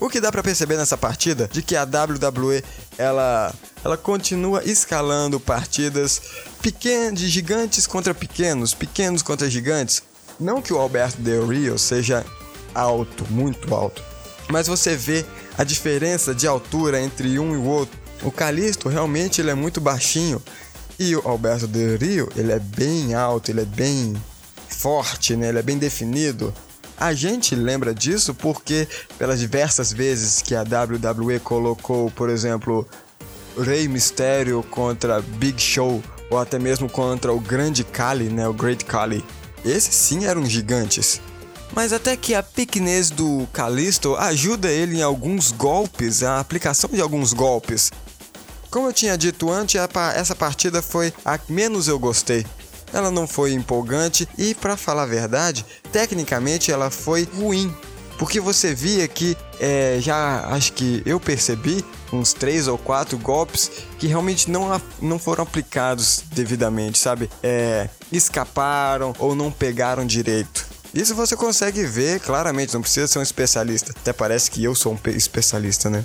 O 0.00 0.08
que 0.08 0.20
dá 0.20 0.32
para 0.32 0.42
perceber 0.42 0.78
nessa 0.78 0.96
partida 0.96 1.48
de 1.52 1.62
que 1.62 1.76
a 1.76 1.84
WWE 1.84 2.64
ela 2.96 3.54
ela 3.84 3.96
continua 3.96 4.62
escalando 4.64 5.38
partidas 5.38 6.20
pequenas 6.62 7.18
de 7.18 7.28
gigantes 7.28 7.86
contra 7.86 8.14
pequenos, 8.14 8.74
pequenos 8.74 9.22
contra 9.22 9.48
gigantes. 9.48 10.02
Não 10.40 10.62
que 10.62 10.72
o 10.72 10.78
Alberto 10.78 11.20
Del 11.20 11.46
Rio 11.46 11.78
seja 11.78 12.24
alto, 12.74 13.26
muito 13.30 13.74
alto, 13.74 14.02
mas 14.48 14.66
você 14.66 14.96
vê 14.96 15.24
a 15.58 15.64
diferença 15.64 16.34
de 16.34 16.46
altura 16.46 17.00
entre 17.00 17.38
um 17.38 17.52
e 17.52 17.56
o 17.58 17.64
outro. 17.64 17.98
O 18.22 18.30
Calisto 18.30 18.88
realmente 18.88 19.40
ele 19.40 19.50
é 19.50 19.54
muito 19.54 19.80
baixinho 19.80 20.42
e 20.98 21.14
o 21.14 21.26
Alberto 21.28 21.66
Del 21.66 21.98
Rio 21.98 22.28
ele 22.36 22.52
é 22.52 22.58
bem 22.58 23.14
alto, 23.14 23.50
ele 23.50 23.60
é 23.60 23.66
bem 23.66 24.14
forte, 24.68 25.36
né? 25.36 25.48
Ele 25.48 25.58
é 25.58 25.62
bem 25.62 25.78
definido. 25.78 26.54
A 26.96 27.12
gente 27.14 27.54
lembra 27.54 27.94
disso 27.94 28.34
porque 28.34 28.86
pelas 29.18 29.40
diversas 29.40 29.92
vezes 29.92 30.42
que 30.42 30.54
a 30.54 30.62
WWE 30.62 31.38
colocou, 31.40 32.10
por 32.10 32.28
exemplo, 32.28 32.86
Rey 33.58 33.88
Mysterio 33.88 34.62
contra 34.70 35.20
Big 35.20 35.60
Show 35.60 36.02
ou 36.30 36.38
até 36.38 36.58
mesmo 36.58 36.88
contra 36.88 37.32
o 37.32 37.40
Grande 37.40 37.84
Kali, 37.84 38.28
né, 38.28 38.46
o 38.46 38.52
Great 38.52 38.84
Kali. 38.84 39.24
Esses 39.64 39.94
sim 39.94 40.24
eram 40.24 40.46
gigantes. 40.46 41.20
Mas 41.72 41.92
até 41.92 42.16
que 42.16 42.34
a 42.34 42.42
pequenez 42.42 43.10
do 43.10 43.46
Kalisto 43.52 44.16
ajuda 44.16 44.68
ele 44.68 44.98
em 44.98 45.02
alguns 45.02 45.52
golpes, 45.52 46.22
a 46.22 46.40
aplicação 46.40 46.90
de 46.90 47.00
alguns 47.00 47.32
golpes. 47.32 47.92
Como 48.70 48.88
eu 48.88 48.92
tinha 48.92 49.16
dito 49.16 49.50
antes, 49.50 49.80
essa 50.14 50.34
partida 50.34 50.82
foi 50.82 51.12
a 51.24 51.38
que 51.38 51.52
menos 51.52 51.88
eu 51.88 51.98
gostei. 51.98 52.44
Ela 52.92 53.10
não 53.10 53.26
foi 53.26 53.52
empolgante 53.52 54.28
e, 54.36 54.54
para 54.54 54.76
falar 54.76 55.04
a 55.04 55.06
verdade, 55.06 55.64
tecnicamente 55.92 56.72
ela 56.72 56.90
foi 56.90 57.28
ruim. 57.36 57.72
Porque 58.18 58.38
você 58.40 58.74
via 58.74 59.08
que 59.08 59.36
é, 59.58 59.98
já 60.00 60.46
acho 60.48 60.72
que 60.72 61.02
eu 61.06 61.18
percebi 61.18 61.84
uns 62.12 62.32
três 62.32 62.68
ou 62.68 62.76
quatro 62.76 63.16
golpes 63.16 63.70
que 63.98 64.06
realmente 64.06 64.50
não, 64.50 64.80
não 65.00 65.18
foram 65.18 65.42
aplicados 65.42 66.22
devidamente, 66.32 66.98
sabe? 66.98 67.30
É, 67.42 67.88
escaparam 68.12 69.14
ou 69.18 69.34
não 69.34 69.50
pegaram 69.50 70.06
direito. 70.06 70.66
Isso 70.92 71.14
você 71.14 71.36
consegue 71.36 71.84
ver 71.84 72.20
claramente, 72.20 72.74
não 72.74 72.82
precisa 72.82 73.06
ser 73.06 73.18
um 73.18 73.22
especialista. 73.22 73.92
Até 73.96 74.12
parece 74.12 74.50
que 74.50 74.62
eu 74.62 74.74
sou 74.74 74.92
um 74.92 75.10
especialista, 75.10 75.88
né? 75.88 76.04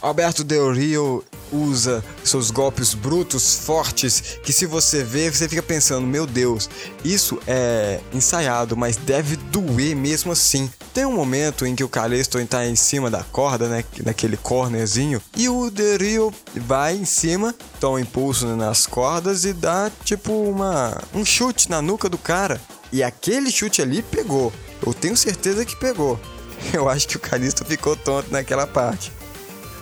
Alberto 0.00 0.44
Del 0.44 0.72
Rio 0.72 1.24
usa 1.54 2.04
seus 2.24 2.50
golpes 2.50 2.94
brutos, 2.94 3.54
fortes, 3.56 4.38
que 4.42 4.52
se 4.52 4.66
você 4.66 5.02
vê, 5.02 5.30
você 5.30 5.48
fica 5.48 5.62
pensando, 5.62 6.06
meu 6.06 6.26
Deus, 6.26 6.68
isso 7.04 7.38
é 7.46 8.00
ensaiado, 8.12 8.76
mas 8.76 8.96
deve 8.96 9.36
doer 9.36 9.94
mesmo 9.94 10.32
assim. 10.32 10.70
Tem 10.92 11.04
um 11.04 11.12
momento 11.12 11.66
em 11.66 11.74
que 11.74 11.84
o 11.84 11.88
Kalisto 11.88 12.38
está 12.38 12.66
em 12.66 12.76
cima 12.76 13.10
da 13.10 13.22
corda, 13.24 13.68
né, 13.68 13.84
naquele 14.04 14.36
cornerzinho, 14.36 15.20
e 15.36 15.48
o 15.48 15.70
Del 15.70 15.98
Rio 15.98 16.34
vai 16.54 16.96
em 16.96 17.04
cima, 17.04 17.54
toma 17.80 17.96
um 17.96 17.98
impulso 17.98 18.46
nas 18.56 18.86
cordas 18.86 19.44
e 19.44 19.52
dá 19.52 19.90
tipo 20.04 20.32
uma 20.32 21.00
um 21.14 21.24
chute 21.24 21.70
na 21.70 21.80
nuca 21.80 22.08
do 22.08 22.18
cara. 22.18 22.60
E 22.92 23.02
aquele 23.02 23.50
chute 23.50 23.82
ali 23.82 24.02
pegou. 24.02 24.52
Eu 24.84 24.94
tenho 24.94 25.16
certeza 25.16 25.64
que 25.64 25.74
pegou. 25.74 26.18
Eu 26.72 26.88
acho 26.88 27.08
que 27.08 27.16
o 27.16 27.20
Kalisto 27.20 27.64
ficou 27.64 27.96
tonto 27.96 28.30
naquela 28.30 28.66
parte. 28.66 29.12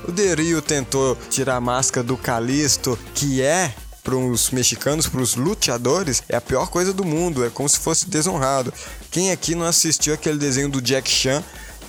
O 0.07 0.11
Derio 0.11 0.61
tentou 0.61 1.17
tirar 1.31 1.57
a 1.57 1.61
máscara 1.61 2.05
do 2.05 2.17
Calisto, 2.17 2.99
que 3.15 3.41
é 3.41 3.73
para 4.03 4.17
os 4.17 4.51
mexicanos, 4.51 5.07
para 5.07 5.21
os 5.21 5.37
luteadores, 5.37 6.25
é 6.29 6.37
a 6.37 6.41
pior 6.41 6.69
coisa 6.69 6.93
do 6.93 7.05
mundo, 7.05 7.45
é 7.45 7.51
como 7.51 7.69
se 7.69 7.79
fosse 7.79 8.09
desonrado. 8.09 8.73
Quem 9.11 9.31
aqui 9.31 9.55
não 9.55 9.65
assistiu 9.65 10.13
aquele 10.13 10.39
desenho 10.39 10.69
do 10.69 10.83
Jack 10.83 11.09
Chan? 11.09 11.43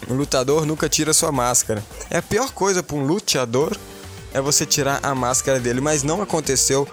O 0.07 0.13
lutador 0.13 0.65
nunca 0.65 0.87
tira 0.87 1.13
sua 1.13 1.31
máscara. 1.31 1.83
É 2.09 2.17
a 2.17 2.21
pior 2.21 2.51
coisa 2.51 2.83
para 2.83 2.95
um 2.95 3.05
luteador 3.05 3.75
é 4.33 4.41
você 4.41 4.65
tirar 4.65 4.99
a 5.03 5.13
máscara 5.13 5.59
dele, 5.59 5.79
mas 5.79 6.03
não 6.03 6.21
aconteceu. 6.21 6.87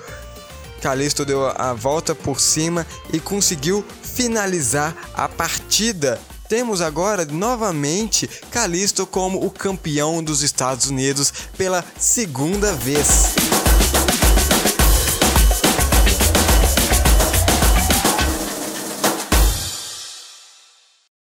Calisto 0.80 1.24
deu 1.24 1.46
a 1.46 1.74
volta 1.74 2.14
por 2.14 2.40
cima 2.40 2.86
e 3.12 3.20
conseguiu 3.20 3.84
finalizar 4.02 4.94
a 5.14 5.28
partida 5.28 6.18
temos 6.50 6.80
agora 6.80 7.24
novamente 7.24 8.26
Kalisto 8.50 9.06
como 9.06 9.46
o 9.46 9.52
campeão 9.52 10.20
dos 10.20 10.42
Estados 10.42 10.90
Unidos 10.90 11.32
pela 11.56 11.84
segunda 11.96 12.72
vez. 12.72 13.36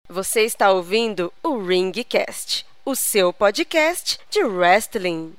Você 0.09 0.42
está 0.42 0.71
ouvindo 0.71 1.33
o 1.42 1.59
Ringcast, 1.59 2.64
o 2.85 2.95
seu 2.95 3.33
podcast 3.33 4.21
de 4.30 4.45
wrestling. 4.45 5.35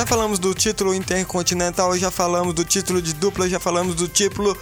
Já 0.00 0.06
falamos 0.06 0.38
do 0.38 0.54
título 0.54 0.94
intercontinental, 0.94 1.94
já 1.98 2.10
falamos 2.10 2.54
do 2.54 2.64
título 2.64 3.02
de 3.02 3.12
dupla, 3.12 3.46
já 3.46 3.60
falamos 3.60 3.94
do 3.94 4.08
título 4.08 4.56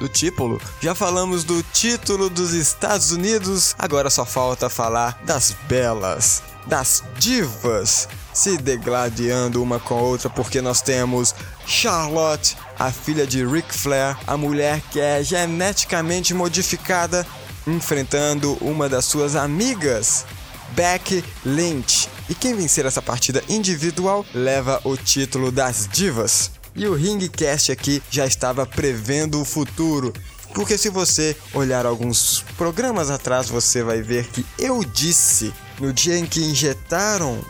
do 0.00 0.08
título, 0.08 0.60
já 0.80 0.96
falamos 0.96 1.44
do 1.44 1.62
título 1.62 2.28
dos 2.28 2.52
Estados 2.52 3.12
Unidos. 3.12 3.76
Agora 3.78 4.10
só 4.10 4.24
falta 4.24 4.68
falar 4.68 5.16
das 5.22 5.54
belas, 5.68 6.42
das 6.66 7.04
divas 7.20 8.08
se 8.34 8.58
degladiando 8.58 9.62
uma 9.62 9.78
com 9.78 9.96
a 9.96 10.02
outra, 10.02 10.28
porque 10.28 10.60
nós 10.60 10.82
temos 10.82 11.36
Charlotte, 11.64 12.56
a 12.76 12.90
filha 12.90 13.24
de 13.24 13.46
Ric 13.46 13.72
Flair, 13.72 14.18
a 14.26 14.36
mulher 14.36 14.80
que 14.90 14.98
é 14.98 15.22
geneticamente 15.22 16.34
modificada, 16.34 17.24
enfrentando 17.64 18.54
uma 18.60 18.88
das 18.88 19.04
suas 19.04 19.36
amigas, 19.36 20.26
Becky 20.74 21.24
Lynch. 21.44 22.08
E 22.30 22.34
quem 22.34 22.54
vencer 22.54 22.86
essa 22.86 23.02
partida 23.02 23.42
individual 23.48 24.24
leva 24.32 24.80
o 24.84 24.96
título 24.96 25.50
das 25.50 25.88
divas. 25.88 26.52
E 26.76 26.86
o 26.86 26.94
Ringcast 26.94 27.72
aqui 27.72 28.00
já 28.08 28.24
estava 28.24 28.64
prevendo 28.64 29.40
o 29.40 29.44
futuro. 29.44 30.12
Porque 30.54 30.78
se 30.78 30.88
você 30.88 31.36
olhar 31.52 31.84
alguns 31.84 32.44
programas 32.56 33.10
atrás, 33.10 33.48
você 33.48 33.82
vai 33.82 34.00
ver 34.00 34.28
que 34.28 34.46
eu 34.56 34.84
disse 34.84 35.52
no 35.80 35.92
dia 35.92 36.16
em 36.16 36.24
que 36.24 36.40
injetaram 36.40 37.40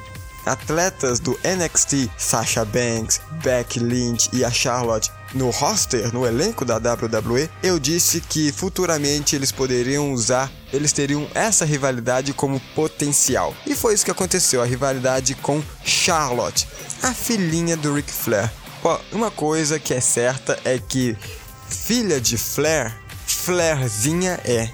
atletas 0.47 1.21
do 1.21 1.39
NXT, 1.45 2.11
Sasha 2.17 2.65
Banks, 2.65 3.21
Becky 3.43 3.79
Lynch 3.81 4.29
e 4.33 4.45
a 4.45 4.51
Charlotte 4.51 5.11
no 5.35 5.51
roster, 5.51 6.13
no 6.13 6.27
elenco 6.27 6.65
da 6.65 6.77
WWE, 6.77 7.49
eu 7.63 7.79
disse 7.79 8.21
que 8.21 8.51
futuramente 8.51 9.37
eles 9.37 9.53
poderiam 9.53 10.13
usar, 10.13 10.51
eles 10.73 10.93
teriam 10.93 11.27
essa 11.35 11.65
rivalidade 11.65 12.33
como 12.33 12.61
potencial. 12.75 13.55
E 13.67 13.75
foi 13.75 13.95
isso 13.95 14.05
que 14.05 14.11
aconteceu, 14.11 14.61
a 14.61 14.67
rivalidade 14.67 15.35
com 15.37 15.63
Charlotte, 15.85 16.67
a 17.03 17.15
filhinha 17.15 17.77
do 17.77 17.95
Ric 17.95 18.11
Flair. 18.11 18.51
Ó, 18.83 18.99
uma 19.13 19.31
coisa 19.31 19.79
que 19.79 19.95
é 19.95 20.01
certa 20.01 20.59
é 20.65 20.79
que 20.79 21.17
filha 21.69 22.21
de 22.21 22.37
Flair, 22.37 22.95
Flairzinha 23.27 24.41
é 24.45 24.69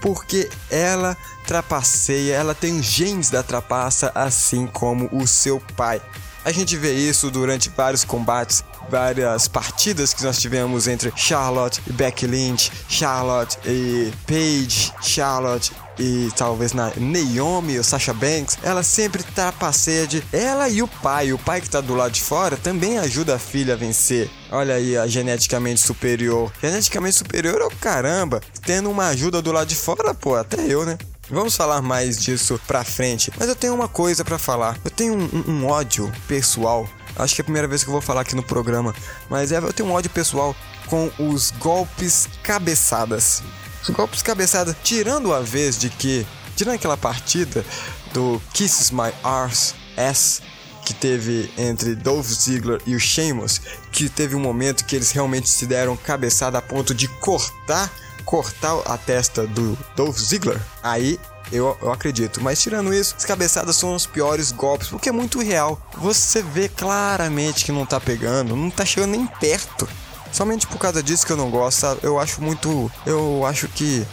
porque 0.00 0.48
ela 0.70 1.16
trapaceia, 1.50 2.36
ela 2.36 2.54
tem 2.54 2.78
os 2.78 2.86
genes 2.86 3.28
da 3.28 3.42
trapaça, 3.42 4.12
assim 4.14 4.68
como 4.68 5.08
o 5.10 5.26
seu 5.26 5.60
pai. 5.76 6.00
A 6.44 6.52
gente 6.52 6.76
vê 6.76 6.92
isso 6.92 7.28
durante 7.28 7.68
vários 7.68 8.04
combates, 8.04 8.62
várias 8.88 9.48
partidas 9.48 10.14
que 10.14 10.22
nós 10.22 10.38
tivemos 10.38 10.86
entre 10.86 11.12
Charlotte 11.16 11.82
e 11.88 11.92
Becky 11.92 12.28
Lynch, 12.28 12.70
Charlotte 12.88 13.58
e 13.66 14.12
Paige, 14.28 14.92
Charlotte 15.02 15.72
e 15.98 16.28
talvez 16.36 16.72
na 16.72 16.92
Naomi 16.96 17.78
ou 17.78 17.82
Sasha 17.82 18.14
Banks, 18.14 18.56
ela 18.62 18.84
sempre 18.84 19.24
trapaceia 19.24 20.06
de 20.06 20.22
ela 20.32 20.68
e 20.68 20.80
o 20.80 20.86
pai. 20.88 21.32
O 21.32 21.38
pai 21.38 21.60
que 21.60 21.68
tá 21.68 21.80
do 21.80 21.96
lado 21.96 22.12
de 22.12 22.22
fora 22.22 22.56
também 22.56 22.96
ajuda 22.96 23.34
a 23.34 23.38
filha 23.40 23.74
a 23.74 23.76
vencer. 23.76 24.30
Olha 24.52 24.76
aí 24.76 24.96
a 24.96 25.08
geneticamente 25.08 25.80
superior. 25.80 26.52
Geneticamente 26.62 27.16
superior 27.16 27.60
é 27.60 27.64
o 27.64 27.76
caramba. 27.76 28.40
Tendo 28.64 28.88
uma 28.88 29.08
ajuda 29.08 29.42
do 29.42 29.50
lado 29.50 29.66
de 29.66 29.74
fora, 29.74 30.14
pô, 30.14 30.36
até 30.36 30.64
eu, 30.64 30.86
né? 30.86 30.96
Vamos 31.30 31.54
falar 31.56 31.80
mais 31.80 32.18
disso 32.18 32.60
pra 32.66 32.82
frente. 32.84 33.30
Mas 33.38 33.48
eu 33.48 33.54
tenho 33.56 33.74
uma 33.74 33.88
coisa 33.88 34.24
pra 34.24 34.38
falar. 34.38 34.76
Eu 34.84 34.90
tenho 34.90 35.14
um, 35.14 35.24
um- 35.32 35.50
um 35.52 35.66
ódio 35.66 36.12
pessoal. 36.26 36.88
Acho 37.16 37.34
que 37.34 37.40
é 37.40 37.42
a 37.42 37.44
primeira 37.44 37.68
vez 37.68 37.82
que 37.84 37.88
eu 37.88 37.92
vou 37.92 38.00
falar 38.00 38.22
aqui 38.22 38.34
no 38.34 38.42
programa. 38.42 38.94
Mas 39.28 39.52
é, 39.52 39.58
eu 39.58 39.72
tenho 39.72 39.88
um 39.88 39.92
ódio 39.92 40.10
pessoal 40.10 40.54
com 40.86 41.10
os 41.18 41.50
golpes 41.52 42.28
cabeçadas. 42.42 43.42
Os 43.82 43.90
golpes 43.90 44.22
cabeçada, 44.22 44.76
tirando 44.82 45.32
a 45.32 45.40
vez 45.40 45.78
de 45.78 45.88
que, 45.88 46.26
tirando 46.56 46.74
aquela 46.74 46.96
partida 46.96 47.64
do 48.12 48.40
Kisses 48.52 48.90
My 48.90 49.12
Arse 49.22 49.74
S 49.96 50.42
que 50.84 50.94
teve 50.94 51.52
entre 51.56 51.94
Dolph 51.94 52.26
Ziggler 52.26 52.80
e 52.86 52.96
o 52.96 53.00
Sheamus, 53.00 53.60
que 53.92 54.08
teve 54.08 54.34
um 54.34 54.40
momento 54.40 54.84
que 54.84 54.96
eles 54.96 55.12
realmente 55.12 55.48
se 55.48 55.66
deram 55.66 55.96
cabeçada 55.96 56.58
a 56.58 56.62
ponto 56.62 56.92
de 56.94 57.06
cortar, 57.06 57.92
cortar 58.30 58.80
a 58.86 58.96
testa 58.96 59.44
do 59.44 59.76
Dolph 59.96 60.16
Ziggler. 60.16 60.60
Aí 60.84 61.18
eu, 61.50 61.76
eu 61.82 61.92
acredito. 61.92 62.40
Mas 62.40 62.60
tirando 62.62 62.94
isso, 62.94 63.16
as 63.18 63.24
cabeçadas 63.24 63.74
são 63.74 63.92
os 63.92 64.06
piores 64.06 64.52
golpes, 64.52 64.86
porque 64.86 65.08
é 65.08 65.12
muito 65.12 65.40
real. 65.40 65.80
Você 65.98 66.40
vê 66.40 66.68
claramente 66.68 67.64
que 67.64 67.72
não 67.72 67.84
tá 67.84 67.98
pegando, 67.98 68.54
não 68.54 68.70
tá 68.70 68.84
chegando 68.84 69.10
nem 69.10 69.26
perto. 69.26 69.88
Somente 70.30 70.64
por 70.68 70.78
causa 70.78 71.02
disso 71.02 71.26
que 71.26 71.32
eu 71.32 71.36
não 71.36 71.50
gosto, 71.50 71.78
sabe? 71.80 72.00
Eu 72.04 72.20
acho 72.20 72.40
muito. 72.40 72.88
Eu 73.04 73.44
acho 73.44 73.66
que. 73.66 74.06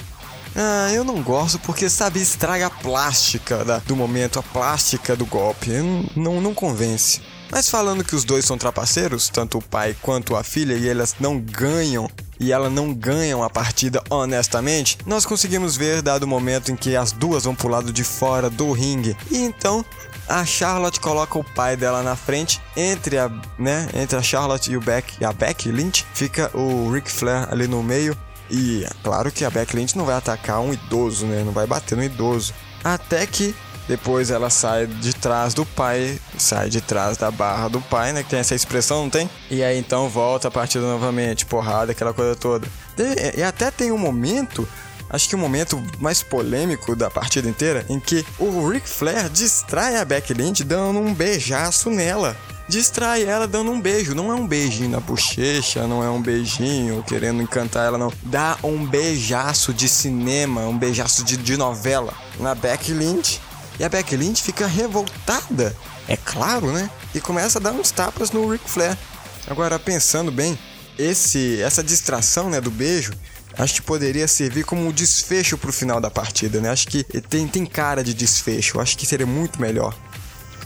Ah, 0.56 0.92
eu 0.92 1.04
não 1.04 1.22
gosto 1.22 1.60
porque, 1.60 1.88
sabe, 1.88 2.20
estraga 2.20 2.66
a 2.66 2.70
plástica 2.72 3.64
da- 3.64 3.78
do 3.78 3.96
momento, 3.96 4.40
a 4.40 4.44
plástica 4.44 5.16
do 5.16 5.28
golpe. 5.28 5.70
Não, 5.70 6.10
não, 6.16 6.42
não 6.42 6.54
convence. 6.56 7.22
Mas 7.52 7.70
falando 7.70 8.04
que 8.04 8.16
os 8.16 8.24
dois 8.24 8.46
são 8.46 8.58
trapaceiros, 8.58 9.30
tanto 9.30 9.60
o 9.60 9.62
pai 9.62 9.96
quanto 10.02 10.36
a 10.36 10.44
filha, 10.44 10.74
e 10.74 10.90
elas 10.90 11.16
não 11.20 11.40
ganham, 11.40 12.10
e 12.40 12.52
elas 12.52 12.72
não 12.72 12.94
ganham 12.94 13.44
a 13.44 13.50
partida 13.50 14.04
honestamente, 14.10 14.98
nós 15.06 15.26
conseguimos 15.26 15.76
ver 15.76 16.02
dado 16.02 16.24
o 16.24 16.28
momento 16.28 16.72
em 16.72 16.76
que 16.76 16.96
as 16.96 17.12
duas 17.12 17.44
vão 17.46 17.56
pro 17.56 17.68
lado 17.68 17.92
de 17.92 18.04
fora 18.04 18.50
do 18.50 18.72
ringue. 18.72 19.16
E 19.32 19.38
então 19.38 19.84
a 20.28 20.46
Charlotte 20.46 21.00
coloca 21.00 21.40
o 21.40 21.44
pai 21.44 21.78
dela 21.78 22.04
na 22.04 22.16
frente, 22.16 22.62
entre 22.76 23.18
a, 23.18 23.30
né, 23.58 23.88
entre 23.94 24.18
a 24.18 24.22
Charlotte 24.22 24.72
e 24.72 24.78
o 24.78 24.82
Beck, 24.82 25.24
a 25.24 25.32
Becky 25.32 25.72
Lynch, 25.72 26.06
fica 26.14 26.52
o 26.54 26.92
Ric 26.92 27.10
Flair 27.10 27.48
ali 27.52 27.68
no 27.68 27.82
meio. 27.82 28.18
E 28.50 28.86
claro 29.04 29.32
que 29.32 29.44
a 29.44 29.50
Becky 29.50 29.76
Lynch 29.76 29.98
não 29.98 30.06
vai 30.06 30.16
atacar 30.16 30.60
um 30.60 30.72
idoso, 30.72 31.26
né? 31.26 31.44
Não 31.44 31.52
vai 31.52 31.68
bater 31.68 31.98
no 31.98 32.04
idoso. 32.04 32.54
Até 32.84 33.26
que 33.26 33.54
depois 33.88 34.30
ela 34.30 34.50
sai 34.50 34.86
de 34.86 35.14
trás 35.14 35.54
do 35.54 35.66
pai, 35.66 36.20
sai 36.38 36.70
de 36.70 36.82
trás 36.82 37.18
da 37.18 37.32
barra 37.32 37.70
do 37.70 37.80
pai, 37.80 38.12
né? 38.12 38.22
Que 38.22 38.30
tem 38.30 38.40
essa 38.40 38.54
expressão, 38.54 39.04
não 39.04 39.10
tem? 39.10 39.30
E 39.50 39.64
aí 39.64 39.78
então 39.78 40.10
volta 40.10 40.50
a 40.50 40.52
partida 40.52 40.86
novamente, 40.86 41.46
porrada, 41.46 41.94
aquela 41.94 42.14
coisa 42.14 42.36
toda. 42.36 42.68
E, 42.98 43.40
e 43.40 43.44
até 43.44 43.72
tem 43.72 43.92
um 43.92 43.98
momento, 43.98 44.68
acho 45.10 45.30
que 45.30 45.36
o 45.36 45.38
momento 45.38 45.82
mais 46.00 46.22
polêmico 46.22 46.96
da 46.96 47.10
partida 47.10 47.48
inteira, 47.48 47.86
em 47.88 48.00
que 48.00 48.26
o 48.38 48.68
Ric 48.68 48.88
Flair 48.90 49.30
distrai 49.30 49.96
a 49.96 50.04
Becky 50.04 50.34
Lynch 50.34 50.64
dando 50.64 51.00
um 51.00 51.14
beijaço 51.14 51.90
nela. 51.90 52.36
Distrai 52.68 53.24
ela 53.24 53.48
dando 53.48 53.72
um 53.72 53.80
beijo. 53.80 54.14
Não 54.14 54.30
é 54.30 54.36
um 54.36 54.46
beijinho 54.46 54.90
na 54.90 55.00
bochecha, 55.00 55.88
não 55.88 56.04
é 56.04 56.10
um 56.10 56.22
beijinho 56.22 57.02
querendo 57.08 57.42
encantar 57.42 57.86
ela, 57.86 57.98
não. 57.98 58.12
Dá 58.24 58.58
um 58.62 58.86
beijaço 58.86 59.74
de 59.74 59.88
cinema, 59.88 60.68
um 60.68 60.78
beijaço 60.78 61.24
de, 61.24 61.38
de 61.38 61.56
novela 61.56 62.14
na 62.38 62.54
Becky 62.54 62.92
Lynch. 62.92 63.40
E 63.80 63.84
a 63.84 63.90
Becky 63.90 64.16
Lynch 64.16 64.42
fica 64.42 64.66
revoltada, 64.66 65.76
é 66.08 66.18
claro, 66.18 66.72
né? 66.72 66.90
E 67.14 67.22
começa 67.22 67.60
a 67.60 67.62
dar 67.62 67.74
uns 67.74 67.92
tapas 67.92 68.32
no 68.32 68.50
Ric 68.50 68.70
Flair. 68.70 68.98
Agora, 69.48 69.78
pensando 69.78 70.32
bem, 70.32 70.58
esse 70.98 71.62
essa 71.62 71.84
distração 71.84 72.50
né, 72.50 72.60
do 72.60 72.72
beijo 72.72 73.14
acho 73.58 73.76
que 73.76 73.82
poderia 73.82 74.28
servir 74.28 74.64
como 74.64 74.86
um 74.86 74.92
desfecho 74.92 75.58
pro 75.58 75.74
final 75.74 76.00
da 76.00 76.12
partida, 76.12 76.60
né? 76.62 76.70
Acho 76.70 76.88
que 76.88 77.04
tem, 77.04 77.48
tem 77.48 77.66
cara 77.66 78.04
de 78.04 78.14
desfecho, 78.14 78.80
acho 78.80 78.98
que 78.98 79.06
seria 79.06 79.26
muito 79.26 79.60
melhor. 79.60 79.96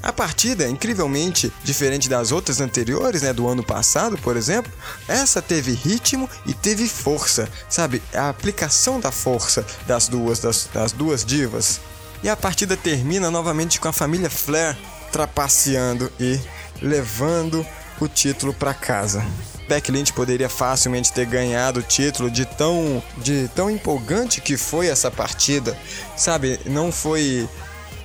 A 0.04 0.12
partida, 0.12 0.68
incrivelmente 0.68 1.54
diferente 1.64 2.10
das 2.10 2.32
outras 2.32 2.60
anteriores, 2.60 3.22
né, 3.22 3.32
do 3.32 3.48
ano 3.48 3.64
passado, 3.64 4.18
por 4.18 4.36
exemplo, 4.36 4.72
essa 5.08 5.42
teve 5.42 5.74
ritmo 5.74 6.28
e 6.46 6.54
teve 6.56 6.88
força, 6.88 7.48
sabe? 7.70 8.02
A 8.14 8.30
aplicação 8.30 9.00
da 9.00 9.12
força 9.12 9.64
das 9.86 10.08
duas, 10.08 10.40
das, 10.40 10.68
das 10.74 10.92
duas 10.92 11.24
divas. 11.24 11.80
E 12.24 12.30
a 12.30 12.36
partida 12.36 12.78
termina 12.78 13.32
novamente 13.32 13.80
com 13.80 13.88
a 13.88 13.94
família 13.94 14.30
Flair 14.30 14.78
trapaceando 15.12 16.12
e 16.20 16.40
levando 16.82 17.66
o 18.00 18.08
título 18.08 18.54
para 18.54 18.74
casa. 18.74 19.26
Becky 19.68 19.92
Lynch 19.92 20.14
poderia 20.14 20.50
facilmente 20.50 21.14
ter 21.14 21.26
ganhado 21.26 21.80
o 21.80 21.84
título 21.84 22.30
de 22.30 22.46
tão, 22.46 23.02
de 23.18 23.50
tão 23.56 23.70
empolgante 23.70 24.42
que 24.42 24.58
foi 24.58 24.88
essa 24.88 25.10
partida, 25.10 25.78
sabe? 26.18 26.60
Não 26.66 26.92
foi 26.92 27.48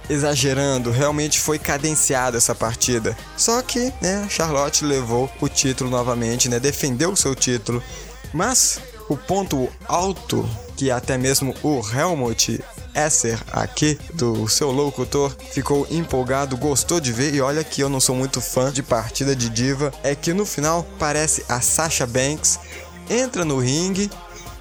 exagerando, 0.09 0.91
realmente 0.91 1.41
foi 1.41 1.59
cadenciada 1.59 2.37
essa 2.37 2.55
partida. 2.55 3.17
Só 3.37 3.61
que, 3.63 3.93
né, 4.01 4.27
Charlotte 4.31 4.85
levou 4.85 5.31
o 5.41 5.49
título 5.49 5.91
novamente, 5.91 6.49
né, 6.49 6.61
defendeu 6.61 7.11
o 7.11 7.17
seu 7.17 7.35
título. 7.35 7.83
Mas 8.33 8.79
o 9.09 9.17
ponto 9.17 9.69
alto 9.89 10.49
que 10.77 10.91
até 10.91 11.17
mesmo 11.17 11.55
o 11.63 11.81
Helmut 11.81 12.63
Esser 12.97 13.39
aqui 13.53 13.99
do 14.15 14.49
seu 14.49 14.71
locutor 14.71 15.37
ficou 15.51 15.87
empolgado, 15.91 16.57
gostou 16.57 16.99
de 16.99 17.13
ver 17.13 17.35
e 17.35 17.41
olha 17.41 17.63
que 17.63 17.83
eu 17.83 17.89
não 17.89 18.01
sou 18.01 18.15
muito 18.15 18.41
fã 18.41 18.73
de 18.73 18.83
partida 18.83 19.37
de 19.37 19.51
diva, 19.51 19.93
é 20.03 20.15
que 20.15 20.33
no 20.33 20.47
final 20.47 20.87
parece 20.99 21.45
a 21.49 21.61
Sasha 21.61 22.07
Banks 22.07 22.59
entra 23.11 23.45
no 23.45 23.59
ringue 23.59 24.11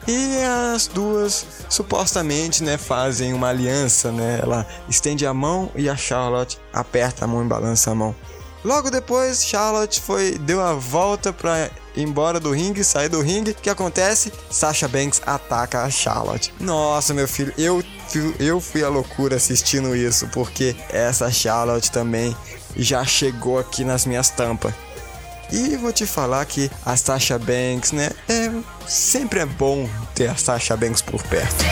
e 0.07 0.43
as 0.73 0.87
duas 0.87 1.45
supostamente, 1.69 2.63
né, 2.63 2.77
fazem 2.77 3.33
uma 3.33 3.49
aliança, 3.49 4.11
né? 4.11 4.39
Ela 4.41 4.67
estende 4.87 5.25
a 5.25 5.33
mão 5.33 5.71
e 5.75 5.89
a 5.89 5.95
Charlotte 5.95 6.59
aperta 6.71 7.25
a 7.25 7.27
mão 7.27 7.43
e 7.43 7.47
balança 7.47 7.91
a 7.91 7.95
mão. 7.95 8.15
Logo 8.63 8.89
depois, 8.89 9.45
Charlotte 9.45 10.01
foi 10.01 10.37
deu 10.39 10.61
a 10.61 10.73
volta 10.73 11.31
para 11.31 11.69
embora 11.97 12.39
do 12.39 12.51
ringue, 12.51 12.83
sair 12.83 13.09
do 13.09 13.21
ringue. 13.21 13.51
O 13.51 13.55
que 13.55 13.69
acontece? 13.69 14.31
Sasha 14.49 14.87
Banks 14.87 15.21
ataca 15.25 15.83
a 15.83 15.89
Charlotte. 15.89 16.53
Nossa, 16.59 17.13
meu 17.13 17.27
filho, 17.27 17.53
eu 17.57 17.83
eu 18.39 18.61
fui 18.61 18.83
a 18.83 18.87
loucura 18.87 19.35
assistindo 19.35 19.95
isso, 19.95 20.27
porque 20.27 20.75
essa 20.89 21.31
Charlotte 21.31 21.91
também 21.91 22.35
já 22.77 23.03
chegou 23.03 23.59
aqui 23.59 23.83
nas 23.83 24.05
minhas 24.05 24.29
tampas. 24.29 24.73
E 25.51 25.75
vou 25.75 25.93
te 25.93 26.05
falar 26.05 26.45
que 26.45 26.69
a 26.85 26.97
Sasha 26.97 27.37
Banks, 27.37 27.91
né? 27.91 28.09
É, 28.27 28.51
sempre 28.87 29.39
é 29.39 29.45
bom 29.45 29.87
ter 30.13 30.27
a 30.27 30.35
Sasha 30.35 30.75
Banks 30.75 31.01
por 31.01 31.21
perto. 31.23 31.63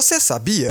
Você 0.00 0.20
sabia? 0.20 0.68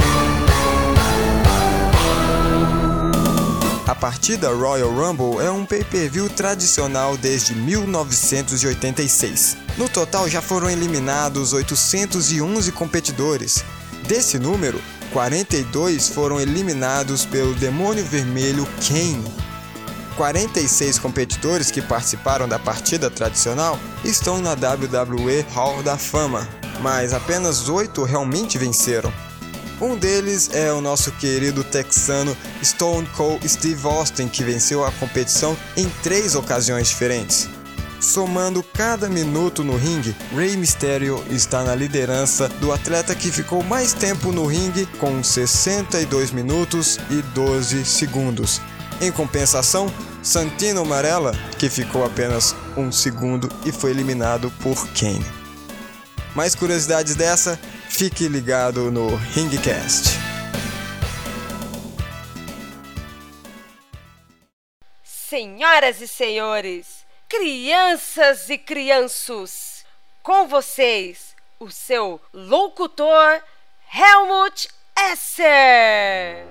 A 3.85 3.93
partida 3.93 4.53
Royal 4.53 4.89
Rumble 4.89 5.45
é 5.45 5.51
um 5.51 5.65
pay-per-view 5.65 6.29
tradicional 6.29 7.17
desde 7.17 7.53
1986. 7.53 9.57
No 9.77 9.89
total 9.89 10.29
já 10.29 10.41
foram 10.41 10.69
eliminados 10.69 11.51
811 11.51 12.71
competidores. 12.71 13.65
Desse 14.07 14.39
número, 14.39 14.81
42 15.11 16.07
foram 16.07 16.39
eliminados 16.39 17.25
pelo 17.25 17.53
Demônio 17.55 18.05
Vermelho 18.05 18.65
Kane. 18.87 19.25
46 20.15 20.99
competidores 20.99 21.69
que 21.69 21.81
participaram 21.81 22.47
da 22.47 22.57
partida 22.57 23.09
tradicional 23.09 23.77
estão 24.05 24.41
na 24.41 24.53
WWE 24.53 25.45
Hall 25.53 25.83
da 25.83 25.97
Fama, 25.97 26.47
mas 26.81 27.13
apenas 27.13 27.69
8 27.69 28.03
realmente 28.03 28.57
venceram. 28.57 29.11
Um 29.79 29.95
deles 29.95 30.49
é 30.53 30.73
o 30.73 30.81
nosso 30.81 31.11
querido 31.11 31.63
texano 31.63 32.35
Stone 32.63 33.07
Cold 33.15 33.47
Steve 33.47 33.85
Austin, 33.87 34.27
que 34.27 34.43
venceu 34.43 34.83
a 34.83 34.91
competição 34.91 35.55
em 35.75 35.87
três 36.01 36.33
ocasiões 36.33 36.87
diferentes. 36.87 37.47
Somando 37.99 38.63
cada 38.63 39.09
minuto 39.09 39.63
no 39.63 39.75
ringue, 39.75 40.15
Rey 40.35 40.55
Mysterio 40.55 41.23
está 41.29 41.63
na 41.63 41.75
liderança 41.75 42.47
do 42.47 42.71
atleta 42.71 43.15
que 43.15 43.31
ficou 43.31 43.63
mais 43.63 43.93
tempo 43.93 44.31
no 44.31 44.45
ringue, 44.45 44.85
com 44.99 45.23
62 45.23 46.31
minutos 46.31 46.99
e 47.09 47.21
12 47.33 47.85
segundos. 47.85 48.61
Em 49.01 49.11
compensação, 49.11 49.91
Santino 50.23 50.85
Marella, 50.85 51.33
que 51.57 51.69
ficou 51.69 52.03
apenas 52.03 52.55
um 52.75 52.91
segundo 52.91 53.49
e 53.65 53.71
foi 53.71 53.91
eliminado 53.91 54.51
por 54.61 54.87
Kane. 54.89 55.37
Mais 56.38 56.54
curiosidades 56.54 57.15
dessa? 57.15 57.58
Fique 57.89 58.28
ligado 58.28 58.91
no 58.91 59.08
Ringcast. 59.34 60.19
Senhoras 65.04 66.00
e 66.00 66.08
senhores, 66.08 67.04
crianças 67.28 68.52
e 68.52 68.58
crianços, 68.60 69.84
com 70.21 70.47
vocês, 70.47 71.36
o 71.60 71.71
seu 71.71 72.21
locutor 72.32 73.41
Helmut 73.91 74.69
Esser. 75.12 76.45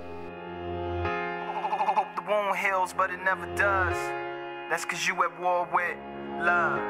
Hope 1.96 2.08
the 2.16 2.28
wound 2.28 2.58
heals, 2.58 2.92
but 2.92 3.12
it 3.12 3.22
never 3.22 3.46
does. 3.54 3.96
That's 4.68 4.84
cause 4.84 5.06
you 5.06 5.14
at 5.22 5.40
war 5.40 5.68
with 5.72 5.96
love. 6.44 6.82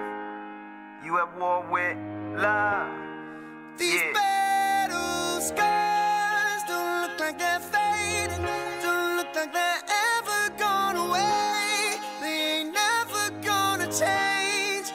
You 1.05 1.19
at 1.19 1.39
war 1.39 1.63
with 1.71 1.99
These 2.37 3.95
Yeah. 3.95 4.13
battle 4.13 5.41
scars 5.41 6.63
don't 6.69 7.01
look 7.03 7.19
like 7.19 7.39
they're 7.39 7.61
fading. 7.73 8.45
Don't 8.83 9.17
look 9.17 9.35
like 9.35 9.53
they're 9.53 9.85
ever 10.19 10.51
gone 10.59 10.97
away. 10.97 11.99
They 12.21 12.61
ain't 12.61 12.75
never 12.75 13.31
gonna 13.43 13.87
change. 13.87 14.93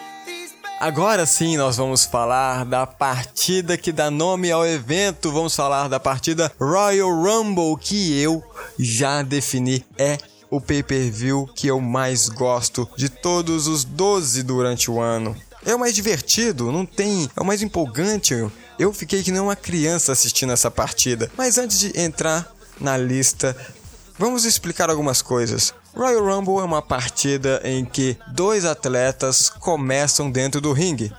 Agora 0.80 1.26
sim, 1.26 1.58
nós 1.58 1.78
vamos 1.78 2.06
falar 2.06 2.64
da 2.64 2.86
partida 2.86 3.76
que 3.76 3.92
dá 3.92 4.12
nome 4.12 4.52
ao 4.52 4.64
evento. 4.64 5.32
Vamos 5.32 5.56
falar 5.56 5.88
da 5.88 6.00
partida 6.00 6.52
Royal 6.60 7.10
Rumble, 7.10 7.76
que 7.80 8.22
eu 8.22 8.44
já 8.78 9.24
defini 9.24 9.84
é 9.98 10.20
o 10.48 10.62
pay-per-view 10.62 11.50
que 11.56 11.68
eu 11.68 11.80
mais 11.82 12.30
gosto 12.30 12.88
de 12.96 13.10
todos 13.10 13.66
os 13.66 13.84
12 13.84 14.44
durante 14.44 14.92
o 14.92 15.00
ano. 15.00 15.36
É 15.66 15.76
o 15.76 15.80
mais 15.80 15.94
divertido, 15.94 16.72
não 16.72 16.86
tem. 16.86 17.30
É 17.36 17.42
o 17.42 17.46
mais 17.46 17.62
empolgante. 17.62 18.34
Eu 18.80 18.92
fiquei 18.94 19.22
que 19.24 19.32
nem 19.32 19.42
uma 19.42 19.56
criança 19.56 20.12
assistindo 20.12 20.54
essa 20.54 20.72
partida. 20.72 21.32
Mas 21.38 21.58
antes 21.58 21.80
de 21.80 22.00
entrar 22.00 22.52
na 22.80 22.98
lista, 22.98 23.56
Vamos 24.22 24.46
explicar 24.46 24.88
algumas 24.92 25.20
coisas. 25.20 25.74
Royal 25.96 26.24
Rumble 26.24 26.60
é 26.60 26.64
uma 26.64 26.80
partida 26.80 27.60
em 27.64 27.84
que 27.84 28.16
dois 28.28 28.66
atletas 28.66 29.50
começam 29.50 30.30
dentro 30.30 30.62
do 30.62 30.74
ringue. 30.74 31.12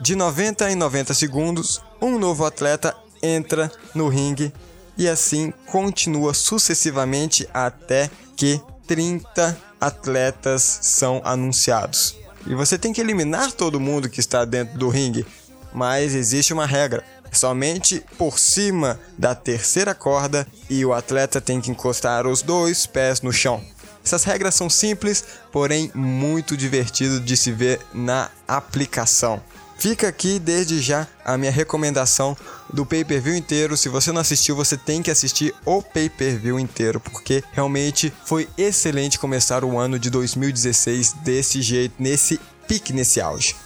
De 0.00 0.16
90 0.16 0.68
em 0.72 0.74
90 0.74 1.14
segundos, 1.14 1.80
um 2.00 2.18
novo 2.18 2.44
atleta 2.44 2.96
entra 3.22 3.70
no 3.94 4.08
ringue 4.08 4.52
e 4.98 5.08
assim 5.08 5.52
continua 5.66 6.34
sucessivamente 6.34 7.48
até 7.54 8.10
que 8.36 8.60
30 8.88 9.56
atletas 9.80 10.80
são 10.82 11.22
anunciados. 11.24 12.16
E 12.46 12.54
você 12.54 12.76
tem 12.76 12.92
que 12.92 13.00
eliminar 13.00 13.52
todo 13.52 13.80
mundo 13.80 14.08
que 14.08 14.20
está 14.20 14.44
dentro 14.44 14.78
do 14.78 14.88
ringue, 14.88 15.26
mas 15.72 16.14
existe 16.14 16.52
uma 16.52 16.66
regra. 16.66 17.04
Somente 17.32 18.04
por 18.18 18.38
cima 18.38 19.00
da 19.16 19.34
terceira 19.34 19.94
corda 19.94 20.46
e 20.68 20.84
o 20.84 20.92
atleta 20.92 21.40
tem 21.40 21.60
que 21.60 21.70
encostar 21.70 22.26
os 22.26 22.42
dois 22.42 22.86
pés 22.86 23.22
no 23.22 23.32
chão. 23.32 23.62
Essas 24.04 24.24
regras 24.24 24.54
são 24.54 24.68
simples, 24.68 25.24
porém 25.50 25.90
muito 25.94 26.56
divertido 26.56 27.20
de 27.20 27.36
se 27.36 27.52
ver 27.52 27.80
na 27.94 28.30
aplicação. 28.46 29.40
Fica 29.82 30.06
aqui 30.06 30.38
desde 30.38 30.80
já 30.80 31.08
a 31.24 31.36
minha 31.36 31.50
recomendação 31.50 32.36
do 32.72 32.86
pay-per-view 32.86 33.34
inteiro. 33.34 33.76
Se 33.76 33.88
você 33.88 34.12
não 34.12 34.20
assistiu, 34.20 34.54
você 34.54 34.76
tem 34.76 35.02
que 35.02 35.10
assistir 35.10 35.52
o 35.64 35.82
pay-per-view 35.82 36.56
inteiro, 36.60 37.00
porque 37.00 37.42
realmente 37.50 38.12
foi 38.24 38.48
excelente 38.56 39.18
começar 39.18 39.64
o 39.64 39.76
ano 39.76 39.98
de 39.98 40.08
2016 40.08 41.14
desse 41.24 41.60
jeito, 41.60 41.96
nesse 41.98 42.38
pique, 42.68 42.92
nesse 42.92 43.20
auge. 43.20 43.56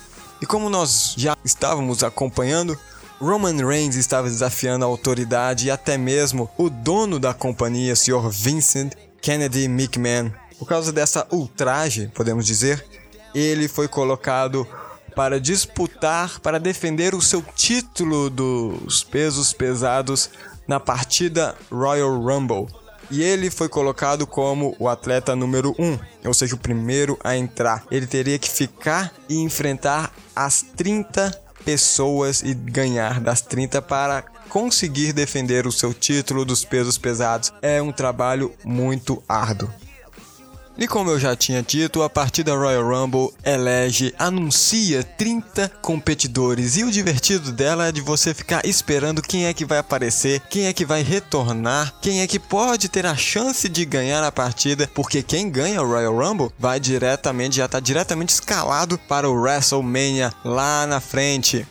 E 0.40 0.46
como 0.46 0.70
nós 0.70 1.12
já 1.18 1.37
estávamos 1.44 2.02
acompanhando, 2.02 2.81
Roman 3.20 3.66
Reigns 3.66 3.96
estava 3.96 4.26
desafiando 4.26 4.87
a 4.87 4.88
autoridade 4.88 5.66
e 5.66 5.70
até 5.70 5.98
mesmo 5.98 6.48
o 6.57 6.70
dono 6.70 7.20
da 7.20 7.35
companhia, 7.35 7.94
Sr. 7.94 8.31
Vincent 8.31 8.94
Kennedy 9.20 9.64
McMahon. 9.64 10.33
Por 10.59 10.66
causa 10.66 10.90
dessa 10.94 11.26
ultraje, 11.31 12.11
podemos 12.14 12.46
dizer, 12.46 12.83
ele 13.35 13.68
foi 13.68 13.87
colocado 13.87 14.66
para 15.16 15.40
disputar, 15.40 16.38
para 16.40 16.61
defender 16.61 17.14
o 17.14 17.22
seu 17.22 17.42
título 17.57 18.29
dos 18.29 19.02
pesos 19.02 19.55
pesados 19.55 20.29
na 20.68 20.79
partida 20.79 21.57
Royal 21.72 22.20
Rumble. 22.20 22.66
E 23.11 23.22
ele 23.22 23.50
foi 23.50 23.68
colocado 23.68 24.26
como 24.26 24.76
o 24.79 24.88
atleta 24.88 25.35
número 25.35 25.74
1, 25.79 25.85
um, 25.85 25.98
ou 26.26 26.35
seja, 26.35 26.55
o 26.55 26.59
primeiro 26.59 27.18
a 27.24 27.35
entrar. 27.35 27.85
Ele 27.90 28.07
teria 28.07 28.38
que 28.38 28.50
ficar 28.50 29.11
e 29.29 29.38
enfrentar 29.38 30.12
as 30.35 30.61
30 30.61 31.31
pessoas 31.64 32.42
e 32.42 32.52
ganhar 32.52 33.18
das 33.20 33.40
30 33.40 33.81
para 33.81 34.22
conseguir 34.50 35.12
defender 35.12 35.66
o 35.66 35.72
seu 35.72 35.94
título 35.94 36.44
dos 36.44 36.64
pesos 36.64 36.98
pesados. 36.98 37.52
É 37.62 37.81
um 37.81 37.90
trabalho 37.90 38.52
muito 38.64 39.22
árduo. 39.26 39.70
E 40.79 40.87
como 40.87 41.11
eu 41.11 41.19
já 41.19 41.35
tinha 41.35 41.62
dito, 41.62 42.03
a 42.03 42.11
partida 42.11 42.55
Royal 42.55 42.87
Rumble 42.87 43.33
elege, 43.43 44.15
anuncia 44.19 45.03
30 45.03 45.71
competidores. 45.81 46.77
E 46.77 46.85
o 46.85 46.91
divertido 46.91 47.51
dela 47.51 47.89
é 47.89 47.93
de 47.93 48.03
você 48.03 48.35
ficar 48.35 48.67
esperando 48.67 49.23
quem 49.23 49.47
é 49.47 49.55
que 49.55 49.65
vai 49.65 49.79
aparecer, 49.79 50.41
quem 50.51 50.67
é 50.67 50.73
que 50.75 50.85
vai 50.85 51.03
retornar, 51.03 51.95
quem 52.03 52.21
é 52.21 52.27
que 52.27 52.39
pode 52.39 52.91
ter 52.91 53.07
a 53.07 53.17
chance 53.17 53.69
de 53.71 53.87
ganhar 53.87 54.23
a 54.23 54.31
partida, 54.31 54.91
porque 54.95 55.23
quem 55.23 55.51
ganha 55.51 55.81
o 55.83 55.89
Royal 55.89 56.15
Rumble 56.15 56.53
vai 56.59 56.79
diretamente, 56.79 57.57
já 57.57 57.65
está 57.65 57.81
diretamente 57.81 58.35
escalado 58.35 58.99
para 58.99 59.29
o 59.29 59.35
WrestleMania 59.35 60.31
lá 60.45 60.87
na 60.87 61.01
frente. 61.01 61.67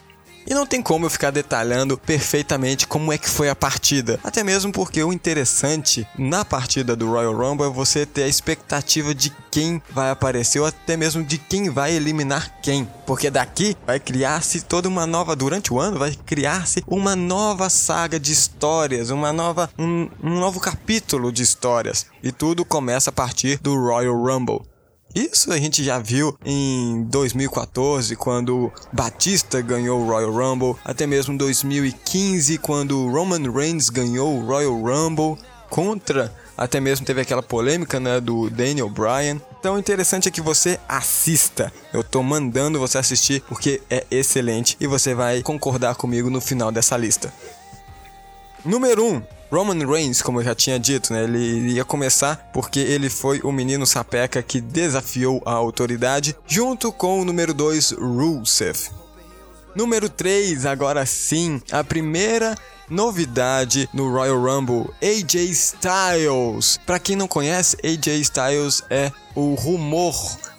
E 0.48 0.54
não 0.54 0.66
tem 0.66 0.82
como 0.82 1.06
eu 1.06 1.10
ficar 1.10 1.32
detalhando 1.32 1.98
perfeitamente 1.98 2.86
como 2.86 3.12
é 3.12 3.18
que 3.18 3.30
foi 3.30 3.50
a 3.50 3.56
partida. 3.56 4.20
Até 4.24 4.44
mesmo 4.44 4.72
porque 4.72 5.04
o 5.04 5.12
interessante 5.12 6.08
na 6.18 6.46
partida 6.46 6.96
do 6.96 7.10
Royal 7.10 7.36
Rumble 7.36 7.66
é 7.66 7.70
você 7.70 8.06
ter 8.06 8.24
a 8.24 8.28
expectativa 8.28 9.14
de 9.14 9.34
quem 9.50 9.82
vai 9.90 10.12
aparecer 10.12 10.60
ou 10.60 10.66
até 10.66 10.96
mesmo 10.96 11.24
de 11.24 11.38
quem 11.38 11.70
vai 11.70 11.94
eliminar 11.94 12.60
quem. 12.62 12.88
Porque 13.06 13.32
daqui 13.32 13.76
vai 13.86 14.00
criar-se 14.00 14.62
toda 14.62 14.88
uma 14.88 15.08
nova, 15.08 15.36
durante 15.36 15.74
o 15.74 15.80
ano, 15.80 15.98
vai 15.98 16.14
criar-se 16.26 16.84
uma 16.88 17.16
nova 17.16 17.70
saga 17.70 18.20
de 18.20 18.32
histórias, 18.32 19.10
uma 19.10 19.34
nova, 19.34 19.70
um, 19.80 20.10
um 20.22 20.40
novo 20.40 20.60
capítulo 20.60 21.32
de 21.32 21.42
histórias. 21.42 22.06
E 22.22 22.32
tudo 22.32 22.64
começa 22.64 23.10
a 23.10 23.14
partir 23.14 23.60
do 23.60 23.76
Royal 23.76 24.16
Rumble. 24.16 24.75
Isso 25.16 25.50
a 25.54 25.58
gente 25.58 25.82
já 25.82 25.98
viu 25.98 26.38
em 26.44 27.04
2014, 27.04 28.18
quando 28.18 28.70
Batista 28.92 29.62
ganhou 29.62 30.02
o 30.02 30.08
Royal 30.08 30.30
Rumble, 30.30 30.76
até 30.84 31.08
mesmo 31.08 31.38
2015, 31.38 32.58
quando 32.58 33.08
Roman 33.08 33.50
Reigns 33.50 33.90
ganhou 33.90 34.38
o 34.38 34.46
Royal 34.46 34.74
Rumble 34.74 35.42
contra, 35.70 36.36
até 36.58 36.82
mesmo 36.82 37.06
teve 37.06 37.22
aquela 37.22 37.42
polêmica 37.42 37.98
né, 37.98 38.20
do 38.20 38.50
Daniel 38.50 38.90
Bryan. 38.90 39.40
Então 39.58 39.76
o 39.76 39.80
interessante 39.80 40.28
é 40.28 40.32
que 40.32 40.42
você 40.42 40.78
assista. 40.86 41.72
Eu 41.94 42.04
tô 42.04 42.22
mandando 42.22 42.78
você 42.78 42.98
assistir 42.98 43.42
porque 43.48 43.82
é 43.90 44.06
excelente 44.12 44.76
e 44.82 44.86
você 44.86 45.14
vai 45.14 45.42
concordar 45.42 45.96
comigo 45.96 46.30
no 46.30 46.42
final 46.42 46.74
dessa 46.74 46.98
lista. 46.98 47.34
Número 48.66 49.06
1. 49.06 49.16
Um, 49.16 49.22
Roman 49.56 49.88
Reigns, 49.88 50.22
como 50.22 50.42
eu 50.42 50.44
já 50.44 50.54
tinha 50.54 50.78
dito, 50.78 51.14
né, 51.14 51.24
ele 51.24 51.72
ia 51.72 51.86
começar 51.86 52.50
porque 52.52 52.78
ele 52.78 53.10
foi 53.10 53.40
o 53.42 53.54
menino 53.54 53.86
sapeca 53.86 54.44
que 54.44 54.60
desafiou 54.60 55.42
a 55.46 55.54
autoridade, 55.54 56.36
junto 56.46 56.92
com 56.92 57.22
o 57.22 57.26
número 57.26 57.54
2, 57.54 57.92
Rusev. 57.92 58.90
Número 59.74 60.10
3, 60.10 60.66
agora 60.66 61.06
sim, 61.06 61.62
a 61.72 61.86
primeira 61.86 62.58
novidade 62.90 63.90
no 63.94 64.12
Royal 64.12 64.42
Rumble, 64.42 64.90
AJ 65.02 65.36
Styles. 65.52 66.80
Pra 66.86 67.00
quem 67.00 67.16
não 67.16 67.28
conhece, 67.28 67.78
AJ 67.84 68.08
Styles 68.22 68.84
é 68.90 69.12
o 69.36 69.54
rumor 69.54 70.16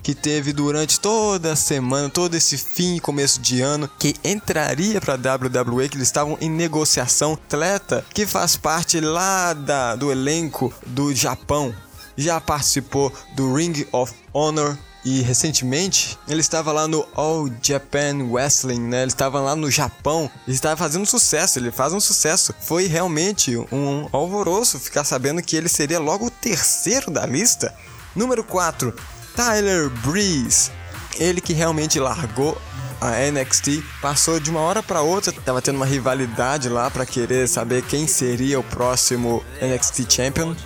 que 0.06 0.14
teve 0.14 0.52
durante 0.52 1.00
toda 1.00 1.52
a 1.52 1.56
semana, 1.56 2.08
todo 2.08 2.36
esse 2.36 2.56
fim 2.56 2.94
e 2.94 3.00
começo 3.00 3.40
de 3.40 3.60
ano, 3.60 3.90
que 3.98 4.14
entraria 4.22 5.00
para 5.00 5.16
WWE, 5.16 5.88
que 5.88 5.96
eles 5.96 6.06
estavam 6.06 6.38
em 6.40 6.48
negociação. 6.48 7.32
Atleta 7.32 8.06
que 8.14 8.24
faz 8.24 8.56
parte 8.56 9.00
lá 9.00 9.52
da, 9.52 9.96
do 9.96 10.12
elenco 10.12 10.72
do 10.86 11.12
Japão, 11.12 11.74
já 12.16 12.40
participou 12.40 13.12
do 13.34 13.52
Ring 13.52 13.84
of 13.90 14.14
Honor. 14.32 14.78
E 15.06 15.22
recentemente 15.22 16.18
ele 16.26 16.40
estava 16.40 16.72
lá 16.72 16.88
no 16.88 17.06
All 17.14 17.48
Japan 17.62 18.24
Wrestling, 18.28 18.80
né? 18.80 19.02
Ele 19.02 19.12
estava 19.12 19.38
lá 19.38 19.54
no 19.54 19.70
Japão, 19.70 20.28
ele 20.44 20.56
estava 20.56 20.76
fazendo 20.76 21.06
sucesso, 21.06 21.60
ele 21.60 21.70
faz 21.70 21.92
um 21.92 22.00
sucesso. 22.00 22.52
Foi 22.58 22.88
realmente 22.88 23.56
um 23.70 24.08
alvoroço 24.10 24.80
ficar 24.80 25.04
sabendo 25.04 25.40
que 25.40 25.54
ele 25.54 25.68
seria 25.68 26.00
logo 26.00 26.26
o 26.26 26.30
terceiro 26.30 27.08
da 27.08 27.24
lista. 27.24 27.72
Número 28.16 28.42
4, 28.42 28.92
Tyler 29.36 29.90
Breeze. 29.90 30.72
Ele 31.20 31.40
que 31.40 31.52
realmente 31.52 32.00
largou 32.00 32.60
a 33.00 33.12
NXT, 33.30 33.84
passou 34.02 34.40
de 34.40 34.50
uma 34.50 34.58
hora 34.58 34.82
para 34.82 35.02
outra, 35.02 35.32
tava 35.32 35.62
tendo 35.62 35.76
uma 35.76 35.86
rivalidade 35.86 36.68
lá 36.68 36.90
para 36.90 37.06
querer 37.06 37.46
saber 37.46 37.84
quem 37.84 38.08
seria 38.08 38.58
o 38.58 38.64
próximo 38.64 39.44
NXT 39.62 40.12
Champion. 40.12 40.56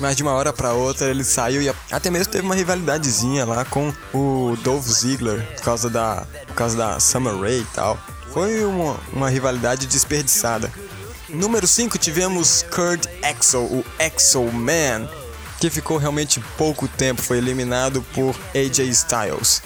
Mas 0.00 0.16
de 0.16 0.22
uma 0.22 0.32
hora 0.32 0.52
para 0.52 0.72
outra 0.72 1.08
ele 1.08 1.22
saiu 1.22 1.60
e 1.60 1.72
até 1.90 2.10
mesmo 2.10 2.32
teve 2.32 2.44
uma 2.44 2.54
rivalidadezinha 2.54 3.44
lá 3.44 3.64
com 3.66 3.92
o 4.14 4.56
Dolph 4.64 4.86
Ziggler 4.86 5.46
por 5.56 5.62
causa 5.62 5.90
da, 5.90 6.26
por 6.46 6.54
causa 6.54 6.76
da 6.76 6.98
Summer 6.98 7.38
Rae 7.38 7.60
e 7.60 7.66
tal. 7.74 7.98
Foi 8.32 8.64
uma, 8.64 8.96
uma 9.12 9.28
rivalidade 9.28 9.86
desperdiçada. 9.86 10.72
Número 11.28 11.66
5 11.66 11.98
tivemos 11.98 12.64
Kurt 12.74 13.06
Axel, 13.22 13.62
o 13.62 13.84
Axel 13.98 14.50
Man, 14.50 15.08
que 15.60 15.68
ficou 15.68 15.98
realmente 15.98 16.40
pouco 16.56 16.88
tempo, 16.88 17.20
foi 17.20 17.38
eliminado 17.38 18.02
por 18.14 18.34
AJ 18.54 18.88
Styles. 18.88 19.62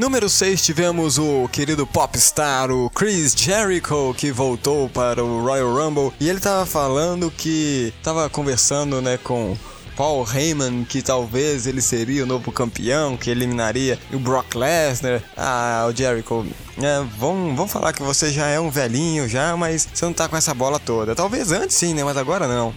Número 0.00 0.30
6 0.30 0.62
tivemos 0.62 1.18
o 1.18 1.46
querido 1.52 1.86
popstar, 1.86 2.70
o 2.70 2.88
Chris 2.88 3.34
Jericho, 3.36 4.14
que 4.16 4.32
voltou 4.32 4.88
para 4.88 5.22
o 5.22 5.44
Royal 5.44 5.74
Rumble 5.74 6.10
e 6.18 6.26
ele 6.26 6.40
tava 6.40 6.64
falando 6.64 7.30
que 7.30 7.92
tava 8.02 8.30
conversando, 8.30 9.02
né, 9.02 9.18
com 9.18 9.54
Paul 9.98 10.26
Heyman, 10.26 10.84
que 10.84 11.02
talvez 11.02 11.66
ele 11.66 11.82
seria 11.82 12.24
o 12.24 12.26
novo 12.26 12.50
campeão, 12.50 13.14
que 13.14 13.28
eliminaria 13.28 13.98
o 14.10 14.18
Brock 14.18 14.54
Lesnar. 14.54 15.22
Ah, 15.36 15.86
o 15.86 15.94
Jericho, 15.94 16.46
é, 16.78 17.04
vamos, 17.18 17.54
vamos 17.54 17.70
falar 17.70 17.92
que 17.92 18.02
você 18.02 18.32
já 18.32 18.46
é 18.46 18.58
um 18.58 18.70
velhinho 18.70 19.28
já, 19.28 19.54
mas 19.54 19.86
você 19.92 20.06
não 20.06 20.14
tá 20.14 20.26
com 20.30 20.36
essa 20.36 20.54
bola 20.54 20.78
toda. 20.78 21.14
Talvez 21.14 21.52
antes 21.52 21.76
sim, 21.76 21.92
né, 21.92 22.02
mas 22.02 22.16
agora 22.16 22.48
não. 22.48 22.74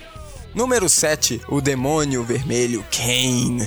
Número 0.53 0.89
7, 0.89 1.39
o 1.47 1.61
demônio 1.61 2.21
vermelho 2.21 2.83
Kane. 2.91 3.65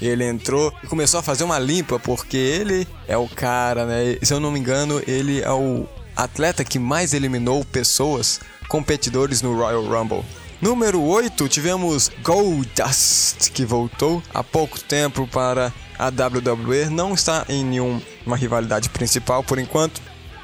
Ele 0.00 0.24
entrou 0.24 0.72
e 0.82 0.86
começou 0.86 1.20
a 1.20 1.22
fazer 1.22 1.44
uma 1.44 1.58
limpa, 1.58 1.98
porque 1.98 2.36
ele 2.36 2.86
é 3.06 3.16
o 3.16 3.28
cara, 3.28 3.86
né? 3.86 4.18
Se 4.22 4.34
eu 4.34 4.40
não 4.40 4.50
me 4.50 4.58
engano, 4.58 5.02
ele 5.06 5.40
é 5.40 5.52
o 5.52 5.86
atleta 6.16 6.64
que 6.64 6.78
mais 6.78 7.14
eliminou 7.14 7.64
pessoas, 7.64 8.40
competidores 8.68 9.42
no 9.42 9.56
Royal 9.56 9.84
Rumble. 9.84 10.24
Número 10.60 11.02
8, 11.02 11.48
tivemos 11.48 12.10
Goldust, 12.22 13.50
que 13.52 13.64
voltou 13.64 14.22
há 14.32 14.42
pouco 14.42 14.80
tempo 14.80 15.26
para 15.26 15.72
a 15.98 16.06
WWE. 16.06 16.88
Não 16.90 17.12
está 17.14 17.44
em 17.48 17.64
nenhuma 17.64 18.36
rivalidade 18.36 18.88
principal 18.88 19.42
por 19.42 19.58
enquanto. 19.58 20.00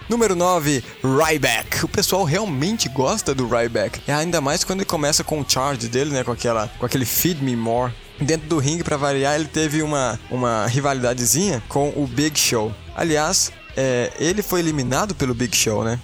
Número 0.08 0.34
9, 0.34 0.82
Ryback. 1.02 1.84
O 1.84 1.88
pessoal 1.88 2.24
realmente 2.24 2.88
gosta 2.88 3.34
do 3.34 3.46
Ryback. 3.46 4.00
E 4.06 4.10
ainda 4.10 4.40
mais 4.40 4.64
quando 4.64 4.80
ele 4.80 4.86
começa 4.86 5.22
com 5.22 5.40
o 5.40 5.44
charge 5.48 5.88
dele, 5.88 6.10
né? 6.10 6.24
Com, 6.24 6.32
aquela, 6.32 6.66
com 6.66 6.84
aquele 6.84 7.04
Feed 7.04 7.42
Me 7.42 7.54
More. 7.54 7.92
Dentro 8.20 8.48
do 8.48 8.58
ringue, 8.58 8.84
para 8.84 8.96
variar, 8.96 9.34
ele 9.34 9.46
teve 9.46 9.82
uma, 9.82 10.18
uma 10.30 10.66
rivalidadezinha 10.66 11.62
com 11.68 11.88
o 11.96 12.06
Big 12.06 12.38
Show. 12.38 12.72
Aliás, 12.94 13.50
é, 13.76 14.12
ele 14.18 14.42
foi 14.42 14.60
eliminado 14.60 15.14
pelo 15.14 15.34
Big 15.34 15.56
Show, 15.56 15.84
né? 15.84 15.98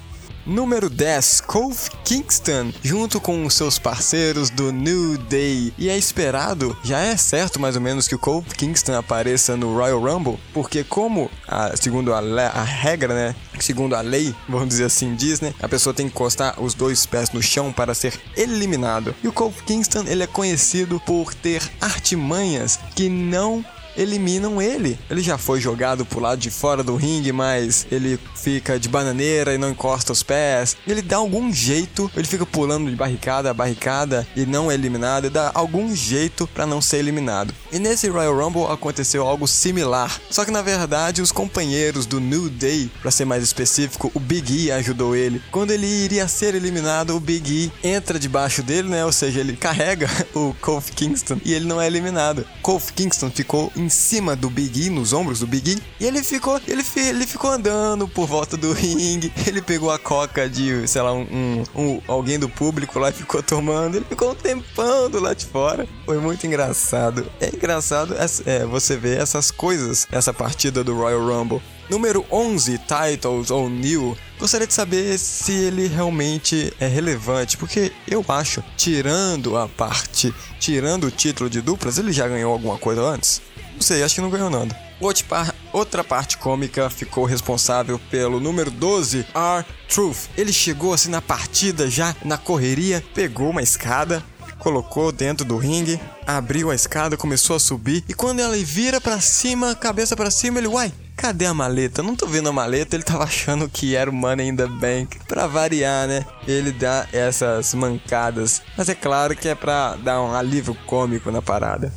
Número 0.46 0.88
10, 0.88 1.40
Kofi 1.40 1.90
Kingston, 2.04 2.72
junto 2.80 3.20
com 3.20 3.50
seus 3.50 3.80
parceiros 3.80 4.48
do 4.48 4.70
New 4.70 5.18
Day. 5.18 5.74
E 5.76 5.88
é 5.88 5.98
esperado, 5.98 6.76
já 6.84 7.00
é 7.00 7.16
certo 7.16 7.58
mais 7.58 7.74
ou 7.74 7.82
menos 7.82 8.06
que 8.06 8.14
o 8.14 8.18
Kofi 8.18 8.54
Kingston 8.54 8.94
apareça 8.94 9.56
no 9.56 9.74
Royal 9.74 10.00
Rumble, 10.00 10.38
porque 10.54 10.84
como, 10.84 11.28
a, 11.48 11.76
segundo 11.76 12.14
a, 12.14 12.18
a 12.18 12.62
regra, 12.62 13.12
né, 13.12 13.34
segundo 13.58 13.96
a 13.96 14.00
lei, 14.00 14.32
vamos 14.48 14.68
dizer 14.68 14.84
assim, 14.84 15.16
diz, 15.16 15.40
né, 15.40 15.52
a 15.60 15.68
pessoa 15.68 15.92
tem 15.92 16.06
que 16.06 16.12
encostar 16.12 16.62
os 16.62 16.74
dois 16.74 17.04
pés 17.04 17.32
no 17.32 17.42
chão 17.42 17.72
para 17.72 17.92
ser 17.92 18.18
eliminado. 18.36 19.16
E 19.24 19.28
o 19.28 19.32
Kofi 19.32 19.64
Kingston, 19.64 20.04
ele 20.06 20.22
é 20.22 20.28
conhecido 20.28 21.00
por 21.04 21.34
ter 21.34 21.60
artimanhas 21.80 22.78
que 22.94 23.08
não 23.08 23.64
eliminam 23.96 24.60
ele. 24.60 24.98
Ele 25.10 25.22
já 25.22 25.38
foi 25.38 25.60
jogado 25.60 26.04
pro 26.04 26.20
lado 26.20 26.38
de 26.38 26.50
fora 26.50 26.82
do 26.82 26.96
ringue, 26.96 27.32
mas 27.32 27.86
ele 27.90 28.18
fica 28.34 28.78
de 28.78 28.88
bananeira 28.88 29.54
e 29.54 29.58
não 29.58 29.70
encosta 29.70 30.12
os 30.12 30.22
pés. 30.22 30.76
Ele 30.86 31.02
dá 31.02 31.16
algum 31.16 31.52
jeito, 31.52 32.10
ele 32.16 32.26
fica 32.26 32.46
pulando 32.46 32.90
de 32.90 32.96
barricada 32.96 33.50
a 33.50 33.54
barricada 33.54 34.26
e 34.36 34.44
não 34.44 34.70
é 34.70 34.74
eliminado, 34.74 35.26
e 35.26 35.30
dá 35.30 35.50
algum 35.54 35.94
jeito 35.94 36.46
para 36.48 36.66
não 36.66 36.80
ser 36.80 36.98
eliminado. 36.98 37.54
E 37.72 37.78
nesse 37.78 38.08
Royal 38.08 38.36
Rumble 38.36 38.66
aconteceu 38.72 39.26
algo 39.26 39.46
similar. 39.46 40.20
Só 40.30 40.44
que 40.44 40.50
na 40.50 40.62
verdade 40.62 41.22
os 41.22 41.32
companheiros 41.32 42.06
do 42.06 42.20
New 42.20 42.48
Day, 42.48 42.90
para 43.00 43.10
ser 43.10 43.24
mais 43.24 43.42
específico, 43.42 44.10
o 44.14 44.20
Big 44.20 44.66
E 44.66 44.72
ajudou 44.72 45.14
ele. 45.16 45.42
Quando 45.50 45.70
ele 45.70 45.86
iria 45.86 46.28
ser 46.28 46.54
eliminado, 46.54 47.16
o 47.16 47.20
Big 47.20 47.70
E 47.82 47.88
entra 47.88 48.18
debaixo 48.18 48.62
dele, 48.62 48.88
né? 48.88 49.04
Ou 49.04 49.12
seja, 49.12 49.40
ele 49.40 49.56
carrega 49.56 50.08
o 50.34 50.54
Kofi 50.60 50.92
Kingston 50.92 51.40
e 51.44 51.52
ele 51.52 51.66
não 51.66 51.80
é 51.80 51.86
eliminado. 51.86 52.46
Kofi 52.62 52.92
Kingston 52.92 53.30
ficou 53.30 53.72
em 53.76 53.85
cima 53.88 54.34
do 54.36 54.48
Big 54.50 54.86
E, 54.86 54.90
nos 54.90 55.12
ombros 55.12 55.40
do 55.40 55.46
Big 55.46 55.72
E, 55.72 55.82
e 56.04 56.06
ele 56.06 56.22
ficou, 56.22 56.60
ele, 56.66 56.82
ele 56.96 57.26
ficou 57.26 57.50
andando 57.50 58.06
por 58.08 58.26
volta 58.26 58.56
do 58.56 58.72
ringue. 58.74 59.32
Ele 59.46 59.60
pegou 59.62 59.90
a 59.90 59.98
coca 59.98 60.48
de, 60.48 60.86
sei 60.88 61.02
lá, 61.02 61.12
um, 61.12 61.26
um- 61.30 61.64
um- 61.82 62.00
alguém 62.08 62.38
do 62.38 62.48
público 62.48 62.98
lá 62.98 63.10
e 63.10 63.12
ficou 63.12 63.42
tomando. 63.42 63.96
Ele 63.96 64.06
ficou 64.08 64.30
um 64.32 64.34
tempão 64.34 65.10
do 65.10 65.20
lado 65.20 65.36
de 65.36 65.46
fora. 65.46 65.86
Foi 66.04 66.18
muito 66.18 66.46
engraçado. 66.46 67.26
É 67.40 67.48
engraçado 67.54 68.14
é, 68.44 68.64
você 68.66 68.96
ver 68.96 69.20
essas 69.20 69.50
coisas, 69.50 70.06
essa 70.10 70.32
partida 70.32 70.82
do 70.84 70.94
Royal 70.94 71.24
Rumble. 71.26 71.60
Número 71.88 72.24
11, 72.32 72.78
Titles 72.78 73.50
New. 73.70 74.16
Gostaria 74.40 74.66
de 74.66 74.74
saber 74.74 75.16
se 75.18 75.52
ele 75.52 75.86
realmente 75.86 76.72
é 76.80 76.86
relevante, 76.88 77.56
porque 77.56 77.92
eu 78.08 78.24
acho, 78.28 78.62
tirando 78.76 79.56
a 79.56 79.68
parte, 79.68 80.34
tirando 80.58 81.04
o 81.04 81.10
título 81.12 81.48
de 81.48 81.60
duplas, 81.60 81.96
ele 81.96 82.12
já 82.12 82.26
ganhou 82.26 82.52
alguma 82.52 82.76
coisa 82.76 83.02
antes? 83.02 83.40
Não 83.76 83.82
sei, 83.82 84.02
acho 84.02 84.14
que 84.16 84.20
não 84.20 84.30
ganhou 84.30 84.50
nada. 84.50 84.76
Outra 85.00 85.24
par- 85.28 85.54
Outra 85.72 86.02
parte 86.02 86.38
cômica 86.38 86.88
ficou 86.88 87.26
responsável 87.26 88.00
pelo 88.10 88.40
número 88.40 88.70
12, 88.70 89.26
R-Truth. 89.34 90.28
Ele 90.36 90.52
chegou 90.52 90.94
assim 90.94 91.10
na 91.10 91.20
partida, 91.20 91.90
já 91.90 92.16
na 92.24 92.38
correria, 92.38 93.04
pegou 93.14 93.50
uma 93.50 93.60
escada, 93.62 94.22
colocou 94.58 95.12
dentro 95.12 95.44
do 95.44 95.58
ringue, 95.58 96.00
abriu 96.26 96.70
a 96.70 96.74
escada, 96.74 97.14
começou 97.16 97.56
a 97.56 97.60
subir 97.60 98.02
e 98.08 98.14
quando 98.14 98.40
ela 98.40 98.56
vira 98.56 99.00
pra 99.02 99.20
cima, 99.20 99.74
cabeça 99.74 100.16
pra 100.16 100.30
cima, 100.30 100.58
ele, 100.58 100.66
uai, 100.68 100.90
cadê 101.14 101.44
a 101.44 101.52
maleta? 101.52 102.02
Não 102.02 102.16
tô 102.16 102.26
vendo 102.26 102.48
a 102.48 102.52
maleta, 102.52 102.96
ele 102.96 103.04
tava 103.04 103.24
achando 103.24 103.68
que 103.68 103.94
era 103.94 104.08
o 104.10 104.14
Money 104.14 104.48
in 104.48 104.56
the 104.56 104.66
Bank. 104.66 105.18
Pra 105.28 105.46
variar, 105.46 106.08
né? 106.08 106.24
Ele 106.48 106.72
dá 106.72 107.06
essas 107.12 107.74
mancadas, 107.74 108.62
mas 108.78 108.88
é 108.88 108.94
claro 108.94 109.36
que 109.36 109.46
é 109.48 109.54
pra 109.54 109.94
dar 109.96 110.22
um 110.22 110.32
alívio 110.32 110.74
cômico 110.86 111.30
na 111.30 111.42
parada. 111.42 111.92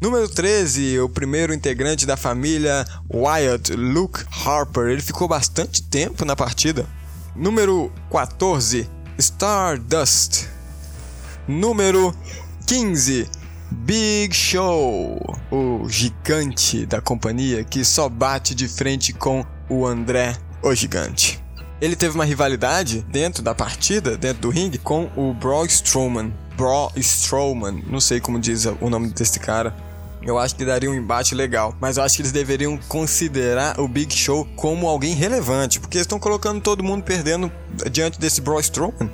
Número 0.00 0.26
13, 0.26 0.98
o 1.00 1.10
primeiro 1.10 1.52
integrante 1.52 2.06
da 2.06 2.16
família 2.16 2.86
Wyatt, 3.12 3.74
Luke 3.74 4.24
Harper. 4.30 4.88
Ele 4.88 5.02
ficou 5.02 5.28
bastante 5.28 5.82
tempo 5.82 6.24
na 6.24 6.34
partida. 6.34 6.86
Número 7.36 7.92
14, 8.10 8.88
Stardust. 9.18 10.48
Número 11.46 12.16
15, 12.66 13.28
Big 13.70 14.34
Show, 14.34 15.20
o 15.50 15.86
gigante 15.86 16.86
da 16.86 17.02
companhia 17.02 17.62
que 17.62 17.84
só 17.84 18.08
bate 18.08 18.54
de 18.54 18.68
frente 18.68 19.12
com 19.12 19.44
o 19.68 19.86
André, 19.86 20.34
o 20.62 20.74
gigante. 20.74 21.44
Ele 21.78 21.94
teve 21.94 22.14
uma 22.14 22.24
rivalidade 22.24 23.04
dentro 23.10 23.42
da 23.42 23.54
partida, 23.54 24.16
dentro 24.16 24.42
do 24.42 24.48
ringue, 24.48 24.78
com 24.78 25.10
o 25.14 25.34
Braun 25.34 25.66
Strowman. 25.66 26.32
Braun 26.56 26.88
Strowman, 26.96 27.84
não 27.86 28.00
sei 28.00 28.18
como 28.18 28.40
diz 28.40 28.64
o 28.64 28.88
nome 28.88 29.10
desse 29.10 29.38
cara. 29.38 29.89
Eu 30.22 30.38
acho 30.38 30.54
que 30.54 30.64
daria 30.64 30.90
um 30.90 30.94
embate 30.94 31.34
legal, 31.34 31.74
mas 31.80 31.96
eu 31.96 32.02
acho 32.02 32.16
que 32.16 32.22
eles 32.22 32.32
deveriam 32.32 32.78
considerar 32.88 33.80
o 33.80 33.88
Big 33.88 34.14
Show 34.14 34.46
como 34.54 34.86
alguém 34.86 35.14
relevante, 35.14 35.80
porque 35.80 35.96
eles 35.96 36.04
estão 36.04 36.18
colocando 36.18 36.60
todo 36.60 36.84
mundo 36.84 37.02
perdendo 37.02 37.50
diante 37.90 38.20
desse 38.20 38.40
Braun 38.40 38.60
Strowman. 38.60 39.10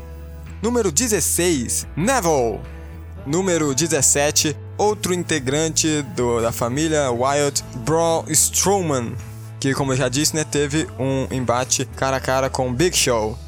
Número 0.61 0.91
16, 0.91 1.87
Neville. 1.97 2.61
Número 3.25 3.75
17, 3.75 4.57
outro 4.79 5.13
integrante 5.15 6.03
do- 6.17 6.41
da 6.41 6.51
família 6.53 7.11
Wyatt, 7.11 7.63
Braun 7.85 8.25
Strowman, 8.29 9.15
que 9.61 9.75
como 9.75 9.93
eu 9.93 9.97
já 9.97 10.09
disse, 10.09 10.35
né, 10.35 10.45
teve 10.45 10.89
um 10.99 11.27
embate 11.35 11.85
cara 11.97 12.17
a 12.17 12.21
cara 12.21 12.51
com 12.51 12.73
Big 12.73 12.97
Show. 12.97 13.39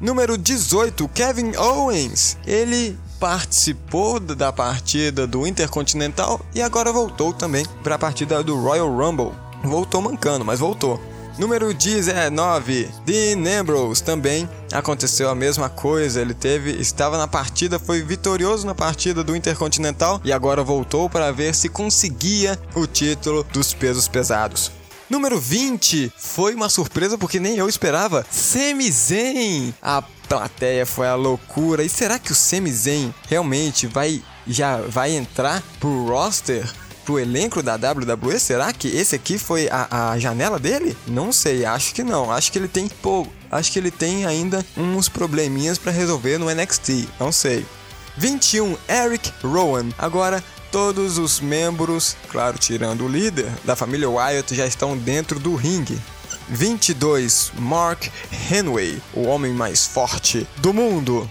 Número 0.00 0.36
18, 0.36 1.06
Kevin 1.08 1.54
Owens. 1.56 2.36
Ele 2.46 2.98
participou 3.22 4.18
da 4.18 4.52
partida 4.52 5.28
do 5.28 5.46
Intercontinental 5.46 6.40
e 6.52 6.60
agora 6.60 6.92
voltou 6.92 7.32
também 7.32 7.64
para 7.80 7.94
a 7.94 7.98
partida 7.98 8.42
do 8.42 8.60
Royal 8.60 8.92
Rumble. 8.92 9.30
Voltou 9.62 10.02
mancando, 10.02 10.44
mas 10.44 10.58
voltou. 10.58 11.00
Número 11.38 11.72
19, 11.72 12.90
Dean 13.06 13.60
Ambrose 13.60 14.02
também 14.02 14.48
aconteceu 14.72 15.30
a 15.30 15.36
mesma 15.36 15.68
coisa. 15.68 16.20
Ele 16.20 16.34
teve, 16.34 16.72
estava 16.72 17.16
na 17.16 17.28
partida, 17.28 17.78
foi 17.78 18.02
vitorioso 18.02 18.66
na 18.66 18.74
partida 18.74 19.22
do 19.22 19.36
Intercontinental 19.36 20.20
e 20.24 20.32
agora 20.32 20.64
voltou 20.64 21.08
para 21.08 21.30
ver 21.30 21.54
se 21.54 21.68
conseguia 21.68 22.58
o 22.74 22.88
título 22.88 23.46
dos 23.52 23.72
pesos 23.72 24.08
pesados. 24.08 24.81
Número 25.12 25.38
20 25.38 26.10
foi 26.16 26.54
uma 26.54 26.70
surpresa 26.70 27.18
porque 27.18 27.38
nem 27.38 27.58
eu 27.58 27.68
esperava. 27.68 28.24
Sami 28.30 28.90
Zayn. 28.90 29.74
A 29.82 30.00
plateia 30.26 30.86
foi 30.86 31.06
a 31.06 31.14
loucura. 31.14 31.84
E 31.84 31.88
será 31.90 32.18
que 32.18 32.32
o 32.32 32.34
Sami 32.34 32.72
Zayn 32.72 33.12
realmente 33.28 33.86
vai 33.86 34.22
já 34.46 34.78
vai 34.78 35.12
entrar 35.12 35.62
pro 35.78 36.06
roster? 36.06 36.66
Pro 37.04 37.18
elenco 37.18 37.62
da 37.62 37.74
WWE? 37.74 38.38
Será 38.38 38.72
que 38.72 38.88
esse 38.88 39.14
aqui 39.14 39.36
foi 39.36 39.68
a, 39.70 40.12
a 40.12 40.18
janela 40.18 40.58
dele? 40.58 40.96
Não 41.06 41.30
sei, 41.30 41.66
acho 41.66 41.92
que 41.92 42.02
não. 42.02 42.32
Acho 42.32 42.50
que 42.50 42.58
ele 42.58 42.68
tem, 42.68 42.88
pô, 42.88 43.26
acho 43.50 43.70
que 43.70 43.78
ele 43.78 43.90
tem 43.90 44.24
ainda 44.24 44.64
uns 44.78 45.10
probleminhas 45.10 45.76
para 45.76 45.92
resolver 45.92 46.38
no 46.38 46.48
NXT. 46.48 47.06
Não 47.20 47.30
sei. 47.30 47.66
21, 48.16 48.78
Eric 48.88 49.30
Rowan. 49.42 49.90
Agora, 49.98 50.42
todos 50.72 51.18
os 51.18 51.38
membros, 51.38 52.16
claro, 52.30 52.56
tirando 52.58 53.04
o 53.04 53.08
líder 53.08 53.46
da 53.62 53.76
família 53.76 54.08
Wyatt, 54.08 54.54
já 54.54 54.66
estão 54.66 54.96
dentro 54.96 55.38
do 55.38 55.54
ringue. 55.54 56.00
22, 56.48 57.52
Mark 57.58 58.06
Henry, 58.50 59.00
o 59.12 59.24
homem 59.24 59.52
mais 59.52 59.86
forte 59.86 60.48
do 60.56 60.72
mundo. 60.72 61.30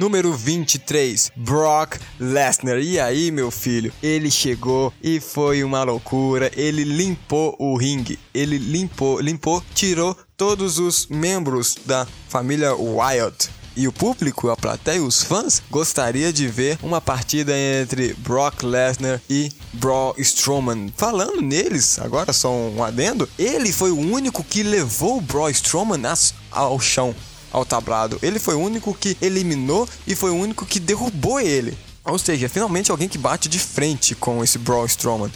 Número 0.00 0.32
23, 0.34 1.30
Brock 1.36 1.96
Lesnar. 2.18 2.78
E 2.78 2.98
aí, 2.98 3.30
meu 3.30 3.52
filho? 3.52 3.92
Ele 4.02 4.32
chegou 4.32 4.92
e 5.00 5.20
foi 5.20 5.62
uma 5.62 5.84
loucura. 5.84 6.50
Ele 6.56 6.82
limpou 6.82 7.54
o 7.60 7.76
ringue. 7.76 8.18
Ele 8.34 8.58
limpou, 8.58 9.20
limpou, 9.20 9.62
tirou 9.74 10.16
todos 10.36 10.80
os 10.80 11.06
membros 11.06 11.76
da 11.86 12.04
família 12.28 12.74
Wyatt. 12.74 13.48
E 13.74 13.88
o 13.88 13.92
público, 13.92 14.50
a 14.50 14.56
plateia, 14.56 15.02
os 15.02 15.22
fãs, 15.22 15.62
gostaria 15.70 16.30
de 16.30 16.46
ver 16.46 16.78
uma 16.82 17.00
partida 17.00 17.52
entre 17.56 18.12
Brock 18.18 18.62
Lesnar 18.62 19.20
e 19.30 19.50
Braun 19.72 20.12
Strowman. 20.18 20.92
Falando 20.94 21.40
neles, 21.40 21.98
agora 21.98 22.34
só 22.34 22.52
um 22.52 22.84
adendo, 22.84 23.26
ele 23.38 23.72
foi 23.72 23.90
o 23.90 23.98
único 23.98 24.44
que 24.44 24.62
levou 24.62 25.16
o 25.16 25.20
Braun 25.22 25.48
Strowman 25.48 26.02
ao 26.50 26.78
chão, 26.78 27.14
ao 27.50 27.64
tablado. 27.64 28.18
Ele 28.22 28.38
foi 28.38 28.54
o 28.54 28.60
único 28.60 28.92
que 28.92 29.16
eliminou 29.22 29.88
e 30.06 30.14
foi 30.14 30.30
o 30.30 30.36
único 30.36 30.66
que 30.66 30.78
derrubou 30.78 31.40
ele. 31.40 31.76
Ou 32.04 32.18
seja, 32.18 32.50
finalmente 32.50 32.90
alguém 32.90 33.08
que 33.08 33.16
bate 33.16 33.48
de 33.48 33.58
frente 33.58 34.14
com 34.14 34.44
esse 34.44 34.58
Braun 34.58 34.84
Strowman. 34.84 35.32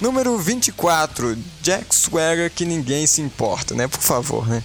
Número 0.00 0.38
24, 0.38 1.36
Jack 1.60 1.92
Swagger, 1.92 2.52
que 2.52 2.64
ninguém 2.64 3.04
se 3.04 3.20
importa, 3.20 3.74
né? 3.74 3.88
Por 3.88 4.00
favor, 4.00 4.46
né? 4.46 4.62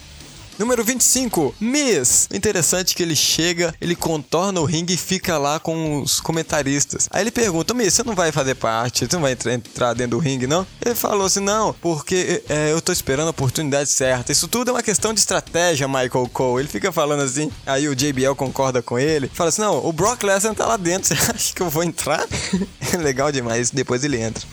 Número 0.58 0.84
25, 0.84 1.56
Miss. 1.60 2.28
Interessante 2.32 2.94
é 2.94 2.96
que 2.96 3.02
ele 3.04 3.16
chega, 3.16 3.74
ele 3.82 3.96
contorna 3.96 4.62
o 4.62 4.66
ringue 4.66 4.94
e 4.94 4.98
fica 4.98 5.38
lá 5.38 5.60
com 5.60 6.02
os 6.02 6.20
comentaristas. 6.20 7.08
Aí 7.12 7.24
ele 7.24 7.32
pergunta, 7.32 7.74
Miss, 7.74 7.96
você 7.96 8.04
não 8.04 8.14
vai 8.14 8.32
fazer 8.32 8.56
parte, 8.56 9.06
você 9.08 9.16
não 9.16 9.24
vai 9.24 9.32
entra- 9.32 9.54
entrar 9.54 9.94
dentro 9.94 10.12
do 10.12 10.20
ringue, 10.20 10.46
não? 10.46 10.66
Ele 10.86 10.94
falou 10.96 11.26
assim, 11.26 11.40
não, 11.40 11.74
porque 11.82 12.44
é, 12.48 12.72
eu 12.72 12.80
tô 12.82 12.92
esperando 12.92 13.28
a 13.28 13.32
oportunidade 13.32 13.90
certa. 13.90 14.32
Isso 14.32 14.48
tudo 14.48 14.70
é 14.70 14.74
uma 14.74 14.84
questão 14.84 15.12
de 15.14 15.20
estratégia, 15.20 15.88
Michael 15.88 16.30
Cole. 16.32 16.62
Ele 16.64 16.70
fica 16.70 16.92
falando 16.92 17.24
assim, 17.24 17.52
aí 17.66 17.88
o 17.90 17.96
JBL 17.96 18.36
concorda 18.36 18.82
com 18.82 19.00
ele. 19.00 19.30
Fala 19.34 19.50
assim, 19.50 19.62
não, 19.62 19.84
o 19.86 19.92
Brock 19.92 20.22
Lesnar 20.24 20.54
tá 20.54 20.68
lá 20.68 20.78
dentro, 20.78 21.08
você 21.18 21.32
acha 21.32 21.54
que 21.54 21.62
eu 21.62 21.70
vou 21.70 21.84
entrar? 21.84 22.26
Legal 23.02 23.32
demais, 23.32 23.72
depois 23.72 24.04
ele 24.04 24.22
entra. 24.22 24.44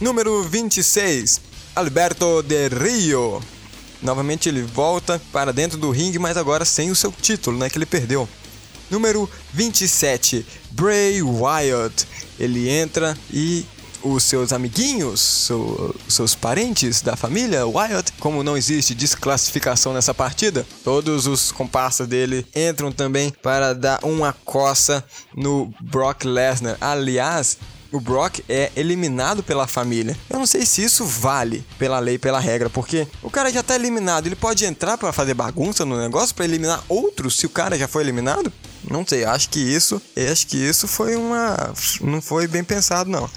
Número 0.00 0.42
26, 0.44 1.40
Alberto 1.74 2.42
de 2.42 2.68
Rio. 2.68 3.42
Novamente 4.02 4.48
ele 4.48 4.62
volta 4.62 5.20
para 5.32 5.52
dentro 5.52 5.78
do 5.78 5.90
ringue, 5.90 6.18
mas 6.18 6.36
agora 6.36 6.64
sem 6.64 6.90
o 6.90 6.96
seu 6.96 7.12
título, 7.12 7.56
né, 7.58 7.70
que 7.70 7.78
ele 7.78 7.86
perdeu. 7.86 8.28
Número 8.90 9.28
27, 9.54 10.44
Bray 10.72 11.22
Wyatt. 11.22 12.06
Ele 12.38 12.68
entra 12.68 13.16
e 13.32 13.64
os 14.02 14.24
seus 14.24 14.52
amiguinhos, 14.52 15.20
seu- 15.20 15.94
seus 16.08 16.34
parentes 16.34 17.00
da 17.00 17.14
família 17.14 17.64
Wyatt, 17.66 18.12
como 18.18 18.42
não 18.42 18.56
existe 18.56 18.94
desclassificação 18.96 19.92
nessa 19.94 20.12
partida, 20.12 20.66
todos 20.82 21.26
os 21.28 21.52
comparsas 21.52 22.08
dele 22.08 22.44
entram 22.54 22.90
também 22.90 23.30
para 23.42 23.72
dar 23.72 24.00
uma 24.02 24.32
coça 24.44 25.04
no 25.36 25.72
Brock 25.80 26.24
Lesnar. 26.24 26.76
Aliás, 26.80 27.56
o 27.92 28.00
Brock 28.00 28.40
é 28.48 28.72
eliminado 28.74 29.42
pela 29.42 29.66
família. 29.66 30.16
Eu 30.28 30.38
não 30.38 30.46
sei 30.46 30.64
se 30.64 30.82
isso 30.82 31.04
vale 31.04 31.64
pela 31.78 31.98
lei, 31.98 32.18
pela 32.18 32.40
regra, 32.40 32.70
porque 32.70 33.06
o 33.22 33.30
cara 33.30 33.52
já 33.52 33.62
tá 33.62 33.74
eliminado, 33.74 34.26
ele 34.26 34.34
pode 34.34 34.64
entrar 34.64 34.96
para 34.96 35.12
fazer 35.12 35.34
bagunça 35.34 35.84
no 35.84 35.98
negócio 35.98 36.34
para 36.34 36.44
eliminar 36.44 36.82
outros 36.88 37.36
se 37.36 37.46
o 37.46 37.50
cara 37.50 37.78
já 37.78 37.86
foi 37.86 38.02
eliminado? 38.02 38.52
Não 38.90 39.06
sei, 39.06 39.24
acho 39.24 39.48
que 39.50 39.60
isso, 39.60 40.00
acho 40.30 40.46
que 40.46 40.56
isso 40.56 40.88
foi 40.88 41.14
uma 41.14 41.72
não 42.00 42.20
foi 42.20 42.48
bem 42.48 42.64
pensado 42.64 43.10
não. 43.10 43.28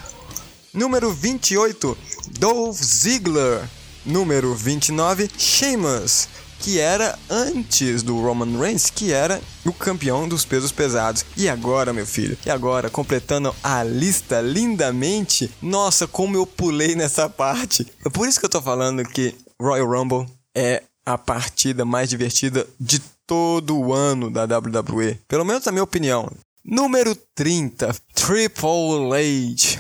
Número 0.74 1.12
28, 1.12 1.98
Dolph 2.40 2.82
Ziggler. 2.82 3.62
Número 4.06 4.54
29, 4.54 5.32
Sheamus, 5.36 6.28
que 6.60 6.80
era 6.80 7.18
antes 7.30 8.04
do 8.04 8.20
Roman 8.20 8.58
Reigns, 8.60 8.90
que 8.90 9.12
era 9.12 9.42
o 9.66 9.74
campeão 9.74 10.28
dos 10.28 10.46
pesos 10.46 10.72
pesados. 10.72 11.26
E 11.38 11.50
agora, 11.50 11.94
meu 11.94 12.06
filho? 12.06 12.38
E 12.46 12.50
agora, 12.50 12.90
completando 12.90 13.56
a 13.64 13.84
lista 13.84 14.42
lindamente, 14.42 15.52
nossa, 15.62 16.08
como 16.08 16.36
eu 16.36 16.46
pulei 16.46 16.96
nessa 16.96 17.30
parte. 17.30 17.86
É 18.06 18.10
por 18.10 18.28
isso 18.28 18.40
que 18.40 18.46
eu 18.46 18.50
tô 18.50 18.62
falando 18.62 19.04
que 19.04 19.36
Royal 19.62 19.88
Rumble 19.88 20.26
é 20.56 20.84
a 21.06 21.18
partida 21.18 21.86
mais 21.86 22.10
divertida 22.10 22.66
de 22.80 23.00
todo 23.28 23.78
o 23.78 23.94
ano 23.94 24.30
da 24.32 24.44
WWE. 24.44 25.20
Pelo 25.28 25.46
menos 25.46 25.66
na 25.66 25.72
minha 25.72 25.84
opinião. 25.84 26.30
Número 26.64 27.16
30, 27.36 27.96
Triple 28.14 29.14
H. 29.14 29.80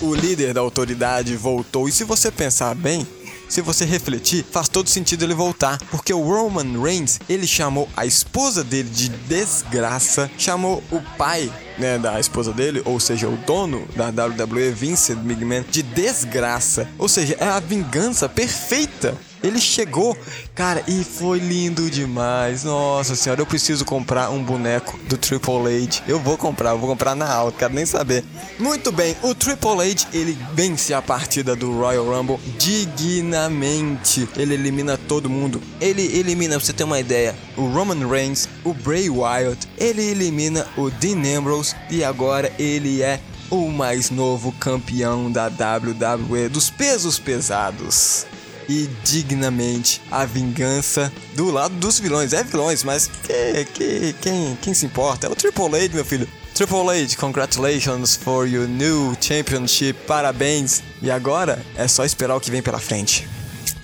O 0.00 0.14
líder 0.14 0.54
da 0.54 0.60
autoridade 0.60 1.36
voltou. 1.36 1.88
E 1.88 1.92
se 1.92 2.04
você 2.04 2.30
pensar 2.30 2.74
bem, 2.74 3.06
se 3.48 3.62
você 3.62 3.84
refletir, 3.84 4.44
faz 4.50 4.68
todo 4.68 4.88
sentido 4.88 5.24
ele 5.24 5.34
voltar, 5.34 5.78
porque 5.90 6.12
o 6.12 6.22
Roman 6.22 6.82
Reigns, 6.82 7.18
ele 7.28 7.46
chamou 7.46 7.88
a 7.96 8.04
esposa 8.04 8.62
dele 8.62 8.90
de 8.90 9.08
desgraça, 9.08 10.30
chamou 10.36 10.82
o 10.90 11.00
pai, 11.16 11.50
né, 11.78 11.98
da 11.98 12.20
esposa 12.20 12.52
dele, 12.52 12.82
ou 12.84 13.00
seja, 13.00 13.26
o 13.26 13.36
dono 13.38 13.88
da 13.96 14.08
WWE, 14.08 14.70
Vince 14.72 15.12
McMahon, 15.12 15.64
de 15.70 15.82
desgraça. 15.82 16.88
Ou 16.98 17.08
seja, 17.08 17.36
é 17.38 17.46
a 17.46 17.58
vingança 17.58 18.28
perfeita. 18.28 19.16
Ele 19.42 19.60
chegou, 19.60 20.16
cara, 20.54 20.82
e 20.88 21.04
foi 21.04 21.38
lindo 21.38 21.88
demais. 21.90 22.64
Nossa 22.64 23.14
senhora, 23.14 23.40
eu 23.40 23.46
preciso 23.46 23.84
comprar 23.84 24.30
um 24.30 24.42
boneco 24.42 24.98
do 25.08 25.16
Triple 25.16 25.84
H. 25.84 26.02
Eu 26.08 26.18
vou 26.18 26.36
comprar, 26.36 26.70
eu 26.70 26.78
vou 26.78 26.88
comprar 26.88 27.14
na 27.14 27.30
alta, 27.30 27.58
quero 27.58 27.74
nem 27.74 27.86
saber. 27.86 28.24
Muito 28.58 28.90
bem, 28.90 29.16
o 29.22 29.34
Triple 29.34 29.90
H, 29.90 30.08
ele 30.12 30.36
vence 30.54 30.92
a 30.92 31.00
partida 31.00 31.54
do 31.54 31.72
Royal 31.72 32.04
Rumble 32.04 32.38
dignamente. 32.58 34.28
Ele 34.36 34.54
elimina 34.54 34.96
todo 34.96 35.30
mundo. 35.30 35.62
Ele 35.80 36.02
elimina, 36.18 36.56
pra 36.56 36.64
você 36.64 36.72
ter 36.72 36.84
uma 36.84 36.98
ideia, 36.98 37.36
o 37.56 37.66
Roman 37.66 38.08
Reigns, 38.08 38.48
o 38.64 38.74
Bray 38.74 39.08
Wyatt, 39.08 39.68
ele 39.78 40.02
elimina 40.02 40.66
o 40.76 40.90
Dean 40.90 41.38
Ambrose 41.38 41.76
e 41.90 42.02
agora 42.02 42.52
ele 42.58 43.02
é 43.02 43.20
o 43.50 43.68
mais 43.68 44.10
novo 44.10 44.52
campeão 44.52 45.30
da 45.30 45.46
WWE 45.46 46.48
dos 46.48 46.68
pesos 46.68 47.18
pesados 47.18 48.26
e 48.68 48.88
dignamente 49.02 50.00
a 50.10 50.24
vingança 50.24 51.12
do 51.34 51.50
lado 51.50 51.74
dos 51.76 51.98
vilões. 51.98 52.32
É 52.32 52.44
vilões, 52.44 52.84
mas 52.84 53.10
que, 53.24 53.64
que, 53.72 54.12
quem, 54.20 54.58
quem 54.60 54.74
se 54.74 54.86
importa? 54.86 55.26
É 55.26 55.30
o 55.30 55.34
Triple 55.34 55.64
H, 55.64 55.94
meu 55.94 56.04
filho. 56.04 56.28
Triple 56.54 56.90
H, 56.90 57.16
congratulations 57.16 58.16
for 58.16 58.46
your 58.46 58.68
new 58.68 59.16
championship. 59.20 59.98
Parabéns. 60.06 60.82
E 61.00 61.10
agora 61.10 61.64
é 61.76 61.88
só 61.88 62.04
esperar 62.04 62.36
o 62.36 62.40
que 62.40 62.50
vem 62.50 62.62
pela 62.62 62.78
frente. 62.78 63.28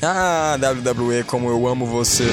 Ah, 0.03 0.57
WWE, 0.61 1.25
como 1.25 1.49
eu 1.49 1.67
amo 1.67 1.87
você. 1.87 2.25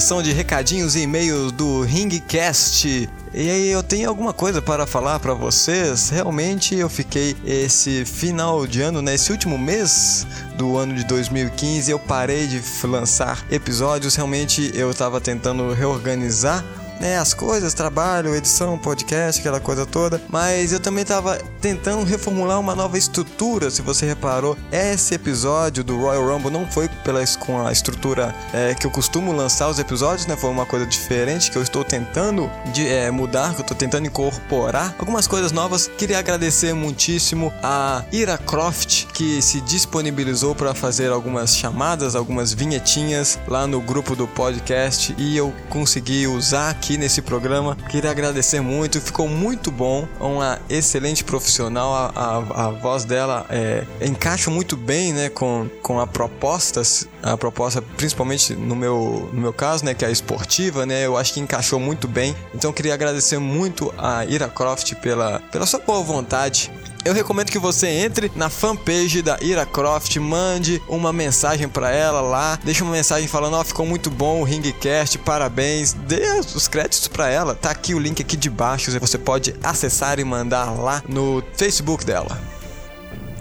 Sessão 0.00 0.22
de 0.22 0.30
recadinhos 0.32 0.94
e 0.94 1.00
e-mails 1.00 1.50
do 1.50 1.82
Ringcast. 1.82 3.10
E 3.34 3.50
aí 3.50 3.68
eu 3.68 3.82
tenho 3.82 4.08
alguma 4.08 4.32
coisa 4.32 4.62
para 4.62 4.86
falar 4.86 5.18
para 5.18 5.34
vocês. 5.34 6.08
Realmente 6.08 6.76
eu 6.76 6.88
fiquei 6.88 7.36
esse 7.44 8.04
final 8.04 8.64
de 8.64 8.80
ano, 8.80 9.02
né, 9.02 9.16
último 9.28 9.58
mês 9.58 10.24
do 10.56 10.76
ano 10.76 10.94
de 10.94 11.04
2015, 11.04 11.90
eu 11.90 11.98
parei 11.98 12.46
de 12.46 12.62
lançar 12.86 13.44
episódios. 13.50 14.14
Realmente 14.14 14.70
eu 14.72 14.88
estava 14.92 15.20
tentando 15.20 15.72
reorganizar 15.72 16.64
né, 17.00 17.18
as 17.18 17.34
coisas, 17.34 17.74
trabalho, 17.74 18.34
edição, 18.34 18.78
podcast, 18.78 19.40
aquela 19.40 19.60
coisa 19.60 19.86
toda. 19.86 20.20
Mas 20.28 20.72
eu 20.72 20.80
também 20.80 21.02
estava 21.02 21.38
tentando 21.60 22.04
reformular 22.04 22.58
uma 22.58 22.74
nova 22.74 22.98
estrutura. 22.98 23.70
Se 23.70 23.82
você 23.82 24.06
reparou, 24.06 24.56
esse 24.72 25.14
episódio 25.14 25.84
do 25.84 25.96
Royal 25.98 26.26
Rumble 26.26 26.50
não 26.50 26.66
foi 26.66 26.88
pela, 27.04 27.24
com 27.40 27.66
a 27.66 27.72
estrutura 27.72 28.34
é, 28.52 28.74
que 28.74 28.86
eu 28.86 28.90
costumo 28.90 29.32
lançar 29.32 29.68
os 29.68 29.78
episódios, 29.78 30.26
né? 30.26 30.36
Foi 30.36 30.50
uma 30.50 30.66
coisa 30.66 30.86
diferente 30.86 31.50
que 31.50 31.58
eu 31.58 31.62
estou 31.62 31.84
tentando 31.84 32.50
de, 32.72 32.88
é, 32.88 33.10
mudar, 33.10 33.54
que 33.54 33.60
eu 33.60 33.62
estou 33.62 33.76
tentando 33.76 34.06
incorporar 34.06 34.94
algumas 34.98 35.26
coisas 35.26 35.52
novas. 35.52 35.90
Queria 35.98 36.18
agradecer 36.18 36.72
muitíssimo 36.72 37.52
a 37.62 38.04
Ira 38.12 38.38
Croft 38.38 39.06
que 39.12 39.42
se 39.42 39.60
disponibilizou 39.60 40.54
para 40.54 40.74
fazer 40.74 41.10
algumas 41.10 41.56
chamadas, 41.56 42.14
algumas 42.14 42.52
vinhetinhas 42.52 43.38
lá 43.46 43.66
no 43.66 43.80
grupo 43.80 44.14
do 44.14 44.26
podcast 44.26 45.14
e 45.18 45.36
eu 45.36 45.52
consegui 45.68 46.26
usar 46.26 46.70
aqui 46.70 46.87
nesse 46.96 47.20
programa. 47.20 47.76
Queria 47.90 48.10
agradecer 48.10 48.60
muito, 48.60 49.00
ficou 49.00 49.28
muito 49.28 49.70
bom. 49.70 50.06
Uma 50.20 50.58
excelente 50.68 51.24
profissional, 51.24 51.92
a, 51.92 52.12
a, 52.14 52.66
a 52.66 52.70
voz 52.70 53.04
dela 53.04 53.44
é, 53.50 53.84
encaixa 54.00 54.50
muito 54.50 54.76
bem, 54.76 55.12
né, 55.12 55.28
com, 55.28 55.68
com 55.82 56.00
a 56.00 56.06
proposta, 56.06 56.82
a 57.22 57.36
proposta 57.36 57.82
principalmente 57.96 58.54
no 58.54 58.76
meu, 58.76 59.28
no 59.32 59.40
meu 59.40 59.52
caso, 59.52 59.84
né, 59.84 59.94
que 59.94 60.04
é 60.04 60.08
a 60.08 60.10
esportiva, 60.10 60.86
né, 60.86 61.04
eu 61.04 61.16
acho 61.16 61.34
que 61.34 61.40
encaixou 61.40 61.78
muito 61.78 62.08
bem. 62.08 62.34
Então 62.54 62.72
queria 62.72 62.94
agradecer 62.94 63.38
muito 63.38 63.92
a 63.98 64.24
Ira 64.24 64.48
Croft 64.48 64.94
pela, 64.96 65.40
pela 65.50 65.66
sua 65.66 65.80
boa 65.80 66.02
vontade 66.02 66.70
eu 67.04 67.12
recomendo 67.12 67.50
que 67.50 67.58
você 67.58 67.88
entre 67.88 68.30
na 68.34 68.48
fanpage 68.48 69.22
da 69.22 69.38
Ira 69.40 69.64
Croft, 69.64 70.16
mande 70.16 70.82
uma 70.88 71.12
mensagem 71.12 71.68
para 71.68 71.90
ela 71.90 72.20
lá, 72.20 72.58
deixe 72.62 72.82
uma 72.82 72.92
mensagem 72.92 73.28
falando: 73.28 73.54
"Ó, 73.54 73.60
oh, 73.60 73.64
ficou 73.64 73.86
muito 73.86 74.10
bom 74.10 74.40
o 74.40 74.44
Ringcast, 74.44 75.18
parabéns". 75.18 75.92
Dê 75.92 76.40
os 76.54 76.68
créditos 76.68 77.08
para 77.08 77.28
ela. 77.28 77.54
Tá 77.54 77.70
aqui 77.70 77.94
o 77.94 77.98
link 77.98 78.20
aqui 78.20 78.36
de 78.36 78.50
baixo, 78.50 78.98
você 78.98 79.18
pode 79.18 79.54
acessar 79.62 80.18
e 80.18 80.24
mandar 80.24 80.70
lá 80.72 81.02
no 81.08 81.42
Facebook 81.56 82.04
dela. 82.04 82.57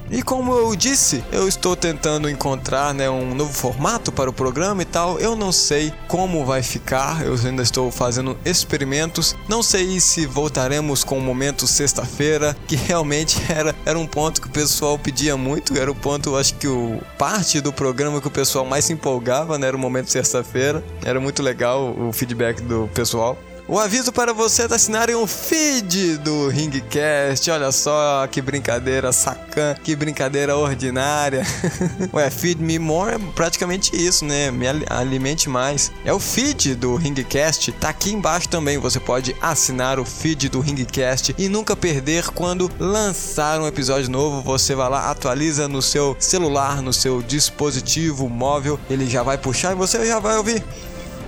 E 0.10 0.22
como 0.22 0.53
eu 0.53 0.76
disse, 0.76 1.24
eu 1.32 1.47
estou 1.47 1.76
tentando 1.76 2.30
encontrar 2.30 2.93
né, 2.93 3.10
um 3.10 3.36
novo 3.36 3.53
formato 3.53 4.12
para 4.12 4.30
o 4.30 4.34
programa 4.34 4.82
e 4.82 4.86
tal. 4.86 5.20
Eu 5.20 5.36
não 5.36 5.51
sei 5.51 5.93
como 6.08 6.45
vai 6.45 6.64
ficar, 6.64 7.26
eu 7.26 7.36
ainda 7.36 7.62
estou 7.62 7.91
fazendo 7.91 8.38
experimentos. 8.45 9.36
Não 9.49 9.62
sei 9.62 9.99
se 9.99 10.26
voltaremos 10.26 11.03
com 11.03 11.18
o 11.18 11.22
momento 11.22 11.68
sexta-feira, 11.68 12.55
que 12.68 12.76
realmente 12.76 13.41
era, 13.51 13.76
era 13.86 13.99
um 13.99 14.08
ponto 14.08 14.41
que 14.41 14.47
o 14.47 14.51
pessoal 14.51 14.97
pedia 14.97 15.36
muito. 15.36 15.78
Era 15.78 15.91
o 15.91 15.95
ponto, 15.95 16.38
acho 16.38 16.55
que 16.55 16.68
o 16.68 17.01
parte 17.18 17.60
do 17.60 17.74
programa 17.74 18.22
que 18.22 18.28
o 18.28 18.32
pessoal 18.32 18.66
mais 18.66 18.86
se 18.86 18.93
empolgava, 18.93 19.58
né? 19.58 19.68
Era 19.68 19.76
o 19.76 19.80
momento 19.80 20.10
sexta-feira. 20.10 20.84
Era 21.03 21.20
muito 21.20 21.43
legal 21.43 21.93
o 21.97 22.14
feedback 22.14 22.62
do 22.62 22.89
pessoal. 22.93 23.38
O 23.70 23.78
aviso 23.78 24.13
para 24.13 24.32
vocês 24.32 24.72
assinarem 24.72 25.13
o 25.13 25.28
feed 25.28 26.15
do 26.20 26.47
Ringcast. 26.47 27.51
Olha 27.51 27.70
só 27.74 28.26
que 28.28 28.41
brincadeira 28.41 29.11
sacã, 29.11 29.76
que 29.84 29.93
brincadeira 29.93 30.55
ordinária. 30.55 31.45
Ué, 32.13 32.30
feed 32.30 32.63
me 32.63 32.80
more 32.80 33.15
é 33.15 33.20
praticamente 33.36 33.93
isso, 33.93 34.24
né? 34.24 34.49
Me 34.51 34.68
alimente 34.89 35.49
mais. 35.49 35.91
É 36.05 36.13
o 36.13 36.20
feed 36.20 36.76
do 36.76 36.95
Ringcast. 36.95 37.74
Tá 37.74 37.89
aqui 37.89 38.13
embaixo 38.13 38.47
também. 38.47 38.78
Você 38.78 39.01
pode 39.01 39.36
assinar 39.41 39.99
o 39.99 40.05
feed 40.05 40.47
do 40.47 40.61
Ringcast 40.61 41.36
e 41.38 41.49
nunca 41.49 41.76
perder 41.76 42.30
quando 42.30 42.72
lançar 42.80 43.59
um 43.59 43.68
episódio 43.68 44.09
novo. 44.09 44.41
Você 44.43 44.76
vai 44.76 44.89
lá, 44.89 45.11
atualiza 45.11 45.68
no 45.68 45.82
seu 45.82 46.15
celular, 46.20 46.82
no 46.82 46.93
seu 46.93 47.22
dispositivo 47.22 48.30
móvel. 48.30 48.80
Ele 48.89 49.09
já 49.09 49.24
vai 49.24 49.38
puxar 49.38 49.74
e 49.74 49.76
você 49.76 50.05
já 50.05 50.20
vai 50.20 50.38
ouvir. 50.38 50.63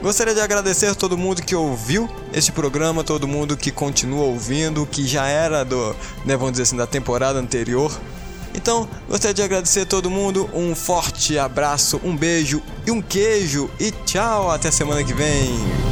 Gostaria 0.01 0.33
de 0.33 0.39
agradecer 0.39 0.95
todo 0.95 1.17
mundo 1.17 1.41
que 1.41 1.53
ouviu 1.53 2.09
este 2.33 2.53
programa, 2.53 3.03
todo 3.03 3.27
mundo 3.27 3.57
que 3.57 3.69
continua 3.69 4.23
ouvindo, 4.23 4.85
que 4.85 5.05
já 5.05 5.27
era 5.27 5.65
do, 5.65 5.93
né, 6.25 6.37
vamos 6.37 6.51
dizer 6.51 6.63
assim, 6.63 6.77
da 6.77 6.87
temporada 6.87 7.37
anterior. 7.37 7.91
Então, 8.53 8.87
gostaria 9.09 9.33
de 9.33 9.41
agradecer 9.41 9.85
todo 9.85 10.09
mundo, 10.09 10.49
um 10.53 10.73
forte 10.73 11.37
abraço, 11.37 11.99
um 12.03 12.15
beijo 12.15 12.63
e 12.87 12.91
um 12.91 13.01
queijo 13.01 13.69
e 13.77 13.91
tchau, 13.91 14.49
até 14.49 14.71
semana 14.71 15.03
que 15.03 15.13
vem. 15.13 15.88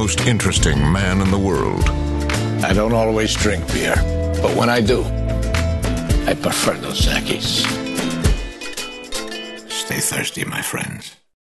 Most 0.00 0.20
interesting 0.28 0.78
man 0.92 1.20
in 1.20 1.28
the 1.32 1.38
world. 1.38 1.82
I 2.62 2.72
don't 2.72 2.92
always 2.92 3.34
drink 3.34 3.66
beer, 3.72 3.96
but 4.40 4.56
when 4.56 4.68
I 4.70 4.80
do, 4.80 5.02
I 6.30 6.34
prefer 6.40 6.74
those 6.74 7.00
Zakis. 7.00 7.66
Stay 9.68 9.98
thirsty, 9.98 10.44
my 10.44 10.62
friends. 10.62 11.17